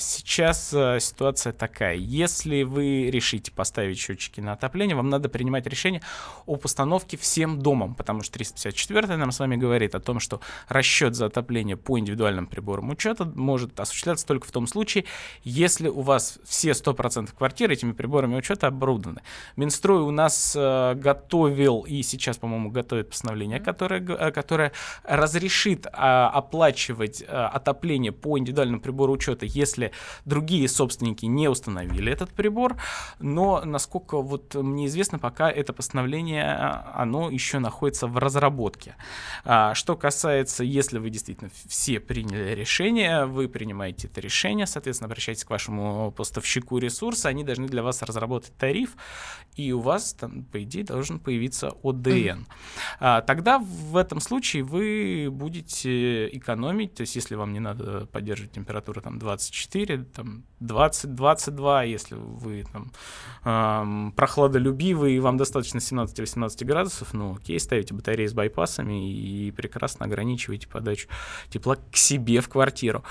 ситуация 1.00 1.52
такая. 1.52 1.96
Если 1.96 2.62
вы 2.62 3.10
решите 3.10 3.52
поставить 3.52 3.98
счетчики 3.98 4.40
на 4.40 4.52
отопление, 4.52 4.96
вам 4.96 5.10
надо 5.10 5.28
принимать 5.28 5.66
решение 5.66 6.02
о 6.46 6.56
постановке 6.56 7.16
всем 7.16 7.60
домам, 7.60 7.94
потому 7.94 8.22
что 8.22 8.34
354 8.34 9.16
нам 9.16 9.32
с 9.32 9.38
вами 9.38 9.56
говорит 9.56 9.94
о 9.94 10.00
том, 10.00 10.20
что 10.20 10.40
расчет 10.68 11.14
за 11.14 11.26
отопление 11.26 11.76
по 11.76 11.98
индивидуальным 11.98 12.46
приборам 12.46 12.90
учета 12.90 13.24
может 13.24 13.78
осуществляться 13.78 14.26
только 14.26 14.46
в 14.46 14.52
том 14.52 14.66
случае, 14.66 15.04
если 15.44 15.88
у 15.88 16.00
вас 16.00 16.38
все 16.44 16.70
100% 16.70 17.30
квартир 17.36 17.70
этими 17.70 17.92
приборами 17.92 18.36
учета 18.36 18.68
оборудованы. 18.68 19.22
Минстрой 19.56 20.00
у 20.00 20.10
нас 20.10 20.54
э, 20.56 20.94
готовил 20.94 21.80
и 21.82 22.02
сейчас, 22.02 22.38
по-моему, 22.38 22.70
готовит 22.70 23.10
постановление, 23.10 23.60
которое, 23.60 24.00
э, 24.00 24.30
которое 24.30 24.72
разрешит 25.04 25.86
э, 25.86 25.90
оплачивать 25.90 27.22
э, 27.22 27.26
отопление 27.26 28.12
по 28.12 28.38
индивидуальному 28.38 28.80
прибору 28.80 29.12
учета, 29.12 29.46
если 29.46 29.92
другие 30.24 30.68
собственники 30.82 31.26
не 31.26 31.46
установили 31.46 32.10
этот 32.10 32.30
прибор, 32.30 32.76
но, 33.20 33.62
насколько 33.64 34.20
вот 34.20 34.56
мне 34.56 34.86
известно, 34.86 35.20
пока 35.20 35.48
это 35.48 35.72
постановление, 35.72 36.44
а, 36.44 36.94
оно 36.96 37.30
еще 37.30 37.60
находится 37.60 38.08
в 38.08 38.18
разработке. 38.18 38.96
А, 39.44 39.74
что 39.74 39.96
касается, 39.96 40.64
если 40.64 40.98
вы 40.98 41.10
действительно 41.10 41.50
все 41.68 42.00
приняли 42.00 42.56
решение, 42.56 43.26
вы 43.26 43.48
принимаете 43.48 44.08
это 44.08 44.20
решение, 44.20 44.66
соответственно, 44.66 45.06
обращайтесь 45.06 45.44
к 45.44 45.50
вашему 45.50 46.10
поставщику 46.10 46.78
ресурса, 46.78 47.28
они 47.28 47.44
должны 47.44 47.68
для 47.68 47.84
вас 47.84 48.02
разработать 48.02 48.52
тариф, 48.56 48.96
и 49.54 49.70
у 49.70 49.78
вас 49.78 50.14
там, 50.14 50.42
по 50.50 50.60
идее, 50.64 50.82
должен 50.82 51.20
появиться 51.20 51.74
ОДН. 51.84 52.44
Mm-hmm. 52.98 53.24
Тогда 53.26 53.58
в 53.60 53.96
этом 53.96 54.18
случае 54.18 54.64
вы 54.64 55.28
будете 55.30 56.26
экономить, 56.36 56.94
то 56.94 57.02
есть 57.02 57.14
если 57.14 57.36
вам 57.36 57.52
не 57.52 57.60
надо 57.60 58.06
поддерживать 58.06 58.52
температуру 58.52 59.00
там 59.00 59.20
24, 59.20 60.04
там 60.04 60.42
20-22, 60.72 61.88
если 61.88 62.14
вы 62.16 62.64
там 62.72 62.90
эм, 63.44 64.12
прохладолюбивый 64.12 65.14
и 65.14 65.20
вам 65.20 65.36
достаточно 65.36 65.78
17-18 65.78 66.64
градусов, 66.64 67.12
ну 67.12 67.36
окей, 67.36 67.58
ставите 67.60 67.94
батареи 67.94 68.26
с 68.26 68.32
байпасами 68.32 69.12
и 69.12 69.50
прекрасно 69.50 70.06
ограничиваете 70.06 70.68
подачу 70.68 71.08
тепла 71.48 71.76
к 71.76 71.96
себе 71.96 72.40
в 72.40 72.48
квартиру. 72.48 73.04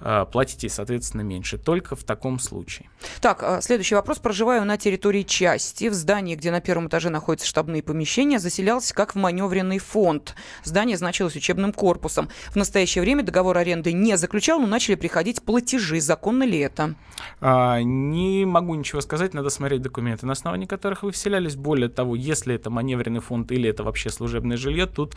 Э, 0.00 0.26
платите, 0.30 0.68
соответственно, 0.68 1.22
меньше. 1.22 1.58
Только 1.58 1.96
в 1.96 2.04
таком 2.04 2.38
случае. 2.38 2.88
Так, 3.20 3.42
а, 3.42 3.60
следующий 3.60 3.94
вопрос. 3.94 4.18
Проживаю 4.18 4.64
на 4.64 4.76
территории 4.76 5.22
части. 5.22 5.88
В 5.88 5.94
здании, 5.94 6.36
где 6.36 6.50
на 6.50 6.60
первом 6.60 6.88
этаже 6.88 7.10
находятся 7.10 7.46
штабные 7.46 7.82
помещения, 7.82 8.38
заселялся 8.38 8.94
как 8.94 9.14
в 9.14 9.18
маневренный 9.18 9.78
фонд. 9.78 10.34
Здание 10.64 10.96
значилось 10.96 11.36
учебным 11.36 11.72
корпусом. 11.72 12.28
В 12.50 12.56
настоящее 12.56 13.02
время 13.02 13.22
договор 13.22 13.58
аренды 13.58 13.92
не 13.92 14.16
заключал, 14.16 14.60
но 14.60 14.66
начали 14.66 14.94
приходить 14.94 15.42
платежи. 15.42 16.00
Законно 16.00 16.44
ли 16.44 16.58
это? 16.58 16.94
А, 17.40 17.80
не 17.82 18.44
могу 18.44 18.74
ничего 18.74 19.00
сказать, 19.00 19.34
надо 19.34 19.50
смотреть 19.50 19.82
документы, 19.82 20.26
на 20.26 20.32
основании 20.32 20.66
которых 20.66 21.02
вы 21.02 21.10
вселялись. 21.12 21.56
Более 21.56 21.88
того, 21.88 22.14
если 22.14 22.54
это 22.54 22.70
маневренный 22.70 23.20
фонд 23.20 23.50
или 23.52 23.68
это 23.68 23.82
вообще 23.84 24.10
служебное 24.10 24.56
жилье, 24.56 24.86
тут 24.86 25.16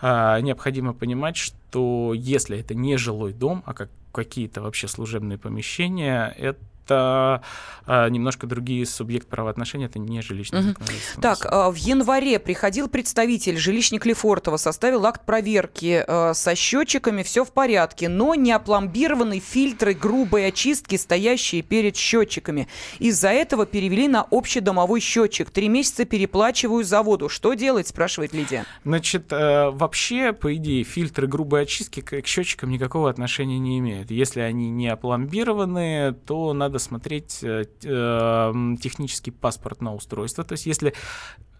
а, 0.00 0.40
необходимо 0.40 0.94
понимать, 0.94 1.36
что 1.36 2.12
если 2.14 2.58
это 2.58 2.74
не 2.74 2.96
жилой 2.96 3.32
дом, 3.32 3.62
а 3.66 3.74
как 3.74 3.90
какие-то 4.12 4.62
вообще 4.62 4.88
служебные 4.88 5.38
помещения, 5.38 6.34
это 6.38 6.58
это 6.88 7.42
а, 7.86 8.08
немножко 8.08 8.46
другие 8.46 8.84
субъект 8.84 9.28
правоотношений, 9.28 9.86
это 9.86 9.98
не 9.98 10.20
жилищный 10.20 10.72
угу. 10.72 10.74
Так, 11.20 11.46
а, 11.50 11.70
в 11.70 11.76
январе 11.76 12.38
приходил 12.38 12.88
представитель 12.88 13.56
жилищник 13.56 14.04
Лефортова, 14.04 14.58
составил 14.58 15.06
акт 15.06 15.24
проверки 15.24 16.04
а, 16.06 16.34
со 16.34 16.54
счетчиками, 16.54 17.22
все 17.22 17.44
в 17.44 17.52
порядке, 17.52 18.08
но 18.08 18.34
не 18.34 18.52
опломбированы 18.52 19.38
фильтры 19.40 19.94
грубой 19.94 20.48
очистки, 20.48 20.96
стоящие 20.96 21.62
перед 21.62 21.96
счетчиками. 21.96 22.68
Из-за 22.98 23.28
этого 23.28 23.66
перевели 23.66 24.08
на 24.08 24.26
общедомовой 24.30 25.00
счетчик. 25.00 25.50
Три 25.50 25.68
месяца 25.68 26.04
переплачиваю 26.04 26.84
за 26.84 27.02
воду. 27.02 27.28
Что 27.28 27.54
делать, 27.54 27.88
спрашивает 27.88 28.32
Лидия. 28.32 28.64
Значит, 28.84 29.32
э, 29.32 29.70
вообще, 29.70 30.32
по 30.32 30.54
идее, 30.54 30.84
фильтры 30.84 31.26
грубой 31.26 31.62
очистки 31.62 32.00
к 32.00 32.26
счетчикам 32.26 32.70
никакого 32.70 33.08
отношения 33.08 33.58
не 33.58 33.78
имеют. 33.78 34.10
Если 34.10 34.40
они 34.40 34.70
не 34.70 34.88
опломбированы, 34.88 36.14
то 36.26 36.52
надо 36.52 36.77
надо 36.78 36.84
смотреть 36.84 37.40
э, 37.42 37.64
э, 37.84 38.76
технический 38.80 39.30
паспорт 39.30 39.82
на 39.82 39.94
устройство. 39.94 40.44
То 40.44 40.52
есть 40.52 40.66
если 40.66 40.94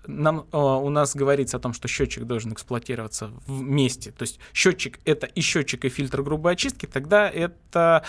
нам, 0.06 0.46
э, 0.52 0.56
у 0.56 0.88
нас 0.90 1.16
говорится 1.16 1.56
о 1.56 1.60
том, 1.60 1.72
что 1.72 1.88
счетчик 1.88 2.24
должен 2.24 2.52
эксплуатироваться 2.52 3.30
вместе, 3.46 4.12
то 4.12 4.22
есть 4.22 4.38
счетчик 4.54 4.98
это 5.04 5.26
и 5.26 5.40
счетчик, 5.40 5.84
и 5.84 5.88
фильтр 5.88 6.22
грубой 6.22 6.52
очистки, 6.52 6.86
тогда 6.86 7.28
это 7.28 8.04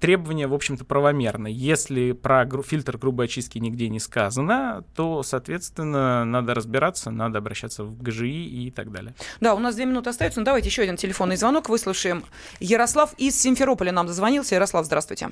требования, 0.00 0.46
в 0.46 0.54
общем-то, 0.54 0.84
правомерны. 0.84 1.48
Если 1.50 2.12
про 2.12 2.46
фильтр 2.62 2.96
грубой 2.98 3.26
очистки 3.26 3.58
нигде 3.58 3.88
не 3.88 4.00
сказано, 4.00 4.84
то, 4.96 5.22
соответственно, 5.22 6.24
надо 6.24 6.54
разбираться, 6.54 7.10
надо 7.10 7.38
обращаться 7.38 7.84
в 7.84 8.02
ГЖИ 8.02 8.66
и 8.66 8.70
так 8.70 8.90
далее. 8.90 9.14
Да, 9.40 9.54
у 9.54 9.58
нас 9.58 9.74
две 9.74 9.86
минуты 9.86 10.10
остается. 10.10 10.40
Ну, 10.40 10.46
давайте 10.46 10.68
еще 10.68 10.82
один 10.82 10.96
телефонный 10.96 11.36
звонок 11.36 11.68
выслушаем. 11.68 12.24
Ярослав 12.60 13.14
из 13.18 13.40
Симферополя 13.40 13.92
нам 13.92 14.06
дозвонился. 14.06 14.54
Ярослав, 14.54 14.84
здравствуйте. 14.86 15.28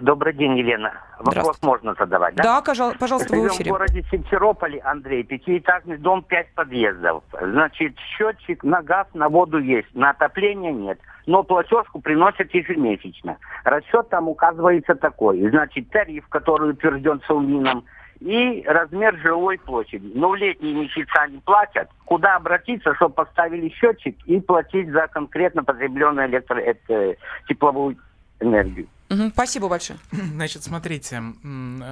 Добрый 0.00 0.32
день, 0.32 0.58
Елена. 0.58 0.94
Вопрос 1.18 1.60
можно 1.62 1.94
задавать, 1.98 2.34
да? 2.34 2.42
Да, 2.42 2.62
пожалуйста, 2.62 3.36
вы 3.36 3.48
в 3.48 3.52
эфире. 3.52 3.70
в 3.70 3.74
городе 3.74 4.02
Симферополе, 4.10 4.80
Андрей, 4.80 5.22
пятиэтажный 5.22 5.98
дом, 5.98 6.22
пять 6.22 6.52
подъездов. 6.54 7.22
Значит, 7.38 7.94
счетчик 7.98 8.64
на 8.64 8.82
газ, 8.82 9.06
на 9.12 9.28
воду 9.28 9.58
есть, 9.58 9.94
на 9.94 10.10
отопление 10.10 10.72
нет. 10.72 10.98
Но 11.26 11.42
платежку 11.42 12.00
приносят 12.00 12.52
ежемесячно. 12.52 13.38
Расчет 13.64 14.08
там 14.08 14.28
указывается 14.28 14.94
такой. 14.94 15.48
Значит, 15.50 15.88
тариф, 15.90 16.28
который 16.28 16.70
утвержден 16.70 17.20
Саумином, 17.26 17.84
и 18.20 18.62
размер 18.66 19.16
жилой 19.18 19.58
площади. 19.58 20.10
Но 20.14 20.30
в 20.30 20.36
летние 20.36 20.74
месяца 20.74 21.26
не 21.28 21.38
платят. 21.38 21.88
Куда 22.04 22.36
обратиться, 22.36 22.94
чтобы 22.94 23.14
поставили 23.14 23.68
счетчик 23.68 24.16
и 24.26 24.40
платить 24.40 24.90
за 24.90 25.08
конкретно 25.08 25.64
потребленную 25.64 26.28
электро... 26.28 26.56
это, 26.58 27.16
тепловую 27.48 27.96
энергию? 28.40 28.86
Угу, 29.12 29.30
спасибо 29.30 29.68
большое. 29.68 29.98
Значит, 30.10 30.64
смотрите, 30.64 31.22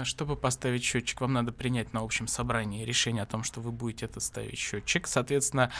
чтобы 0.05 0.37
поставить 0.37 0.83
счетчик, 0.83 1.21
вам 1.21 1.35
надо 1.35 1.53
принять 1.53 1.93
на 1.93 2.01
общем 2.01 2.27
собрании 2.27 2.85
решение 2.85 3.23
о 3.23 3.27
том, 3.27 3.45
что 3.45 3.61
вы 3.61 3.73
будете 3.73 4.07
это 4.07 4.21
ставить 4.21 4.59
счетчик. 4.59 5.07
Соответственно, 5.07 5.71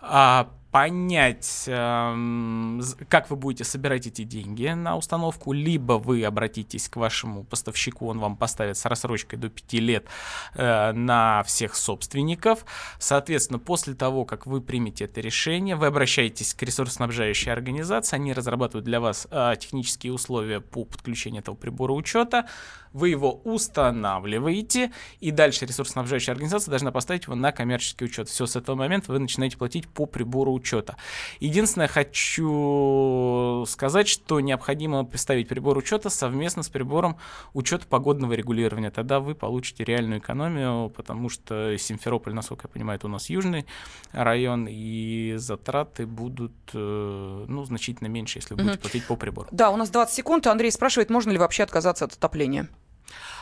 а, 0.00 0.50
понять, 0.74 1.66
эм, 1.68 2.82
как 3.08 3.30
вы 3.30 3.36
будете 3.36 3.62
собирать 3.62 4.08
эти 4.08 4.24
деньги 4.24 4.66
на 4.66 4.96
установку, 4.96 5.52
либо 5.52 5.92
вы 5.92 6.24
обратитесь 6.24 6.88
к 6.88 6.96
вашему 6.96 7.44
поставщику, 7.44 8.08
он 8.08 8.18
вам 8.18 8.36
поставит 8.36 8.76
с 8.76 8.84
рассрочкой 8.84 9.38
до 9.38 9.50
5 9.50 9.72
лет 9.74 10.06
э, 10.54 10.90
на 10.90 11.44
всех 11.44 11.76
собственников. 11.76 12.66
Соответственно, 12.98 13.60
после 13.60 13.94
того, 13.94 14.24
как 14.24 14.46
вы 14.46 14.60
примете 14.60 15.04
это 15.04 15.20
решение, 15.20 15.76
вы 15.76 15.86
обращаетесь 15.86 16.54
к 16.54 16.62
ресурсоснабжающей 16.64 17.52
организации, 17.52 18.16
они 18.16 18.32
разрабатывают 18.32 18.84
для 18.84 18.98
вас 18.98 19.28
э, 19.30 19.54
технические 19.60 20.12
условия 20.12 20.60
по 20.60 20.83
подключению 20.84 21.40
этого 21.40 21.54
прибора 21.54 21.92
учета, 21.92 22.46
вы 22.94 23.08
его 23.08 23.40
устанавливаете, 23.44 24.92
и 25.20 25.32
дальше 25.32 25.66
ресурсоснабжающая 25.66 26.32
организация 26.32 26.70
должна 26.70 26.92
поставить 26.92 27.24
его 27.24 27.34
на 27.34 27.50
коммерческий 27.50 28.04
учет. 28.04 28.28
Все, 28.28 28.46
с 28.46 28.54
этого 28.54 28.76
момента 28.76 29.10
вы 29.10 29.18
начинаете 29.18 29.58
платить 29.58 29.88
по 29.88 30.06
прибору 30.06 30.52
учета. 30.52 30.96
Единственное, 31.40 31.88
хочу 31.88 33.64
сказать, 33.68 34.06
что 34.06 34.38
необходимо 34.40 35.04
представить 35.04 35.48
прибор 35.48 35.76
учета 35.76 36.08
совместно 36.08 36.62
с 36.62 36.68
прибором 36.68 37.16
учета 37.52 37.86
погодного 37.88 38.32
регулирования. 38.34 38.90
Тогда 38.90 39.18
вы 39.18 39.34
получите 39.34 39.82
реальную 39.82 40.20
экономию, 40.20 40.88
потому 40.90 41.28
что 41.28 41.76
Симферополь, 41.76 42.32
насколько 42.32 42.68
я 42.68 42.72
понимаю, 42.72 42.98
это 42.98 43.08
у 43.08 43.10
нас 43.10 43.28
южный 43.28 43.66
район, 44.12 44.68
и 44.70 45.34
затраты 45.36 46.06
будут 46.06 46.52
э, 46.72 47.44
ну, 47.48 47.64
значительно 47.64 48.06
меньше, 48.06 48.38
если 48.38 48.54
вы 48.54 48.62
будете 48.62 48.78
платить 48.78 49.06
по 49.06 49.16
прибору. 49.16 49.48
Да, 49.50 49.70
у 49.70 49.76
нас 49.76 49.90
20 49.90 50.14
секунд. 50.14 50.46
Андрей 50.46 50.70
спрашивает, 50.74 51.10
можно 51.10 51.30
ли 51.30 51.38
вообще 51.38 51.62
отказаться 51.62 52.04
от 52.04 52.12
отопления? 52.12 52.68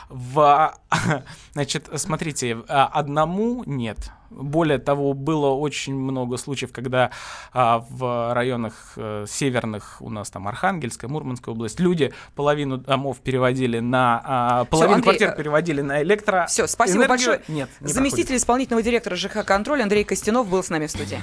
В, 0.09 0.75
значит, 1.53 1.89
смотрите, 1.95 2.57
одному 2.67 3.63
нет. 3.65 4.11
Более 4.29 4.79
того, 4.79 5.13
было 5.13 5.49
очень 5.49 5.95
много 5.95 6.37
случаев, 6.37 6.71
когда 6.71 7.11
а, 7.51 7.85
в 7.89 8.33
районах 8.33 8.93
а, 8.97 9.25
северных, 9.27 9.97
у 10.01 10.09
нас 10.09 10.31
там 10.31 10.47
Архангельская, 10.47 11.09
Мурманская 11.09 11.53
область, 11.53 11.79
люди 11.79 12.13
половину 12.35 12.77
домов 12.77 13.19
переводили 13.19 13.79
на, 13.79 14.21
а, 14.23 14.65
половину 14.65 15.01
Всё, 15.01 15.09
Андрей, 15.09 15.17
квартир 15.19 15.37
переводили 15.37 15.81
на 15.81 16.01
электро. 16.01 16.47
Все, 16.47 16.65
спасибо 16.67 17.05
энергию. 17.05 17.09
большое. 17.09 17.41
Нет, 17.47 17.69
не 17.79 17.93
Заместитель 17.93 18.23
проходит. 18.23 18.41
исполнительного 18.41 18.83
директора 18.83 19.15
ЖК 19.15 19.45
«Контроль» 19.45 19.83
Андрей 19.83 20.03
Костянов 20.03 20.49
был 20.49 20.63
с 20.63 20.69
нами 20.69 20.87
в 20.87 20.91
студии. 20.91 21.19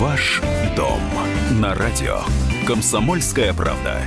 Ваш 0.00 0.40
дом 0.76 1.00
на 1.60 1.74
радио. 1.74 2.20
Комсомольская 2.68 3.52
правда. 3.52 4.00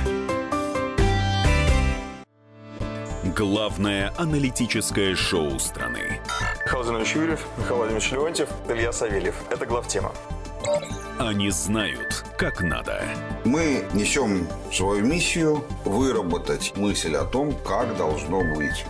Главное 3.36 4.10
аналитическое 4.16 5.14
шоу 5.14 5.58
страны. 5.58 6.18
Михаил 6.64 6.84
Зинович 6.84 7.14
Юрьев, 7.14 7.46
Михаил 7.58 7.76
Владимирович 7.76 8.10
Леонтьев, 8.10 8.48
Илья 8.70 8.90
Савельев. 8.90 9.34
Это 9.50 9.66
главтема. 9.66 10.12
Они 11.18 11.50
знают, 11.50 12.24
как 12.38 12.62
надо. 12.62 13.04
Мы 13.44 13.84
несем 13.92 14.48
свою 14.72 15.04
миссию 15.04 15.62
выработать 15.84 16.72
мысль 16.74 17.16
о 17.16 17.26
том, 17.26 17.52
как 17.66 17.98
должно 17.98 18.42
быть. 18.54 18.86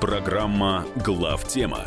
Программа 0.00 0.86
«Главтема» 0.96 1.86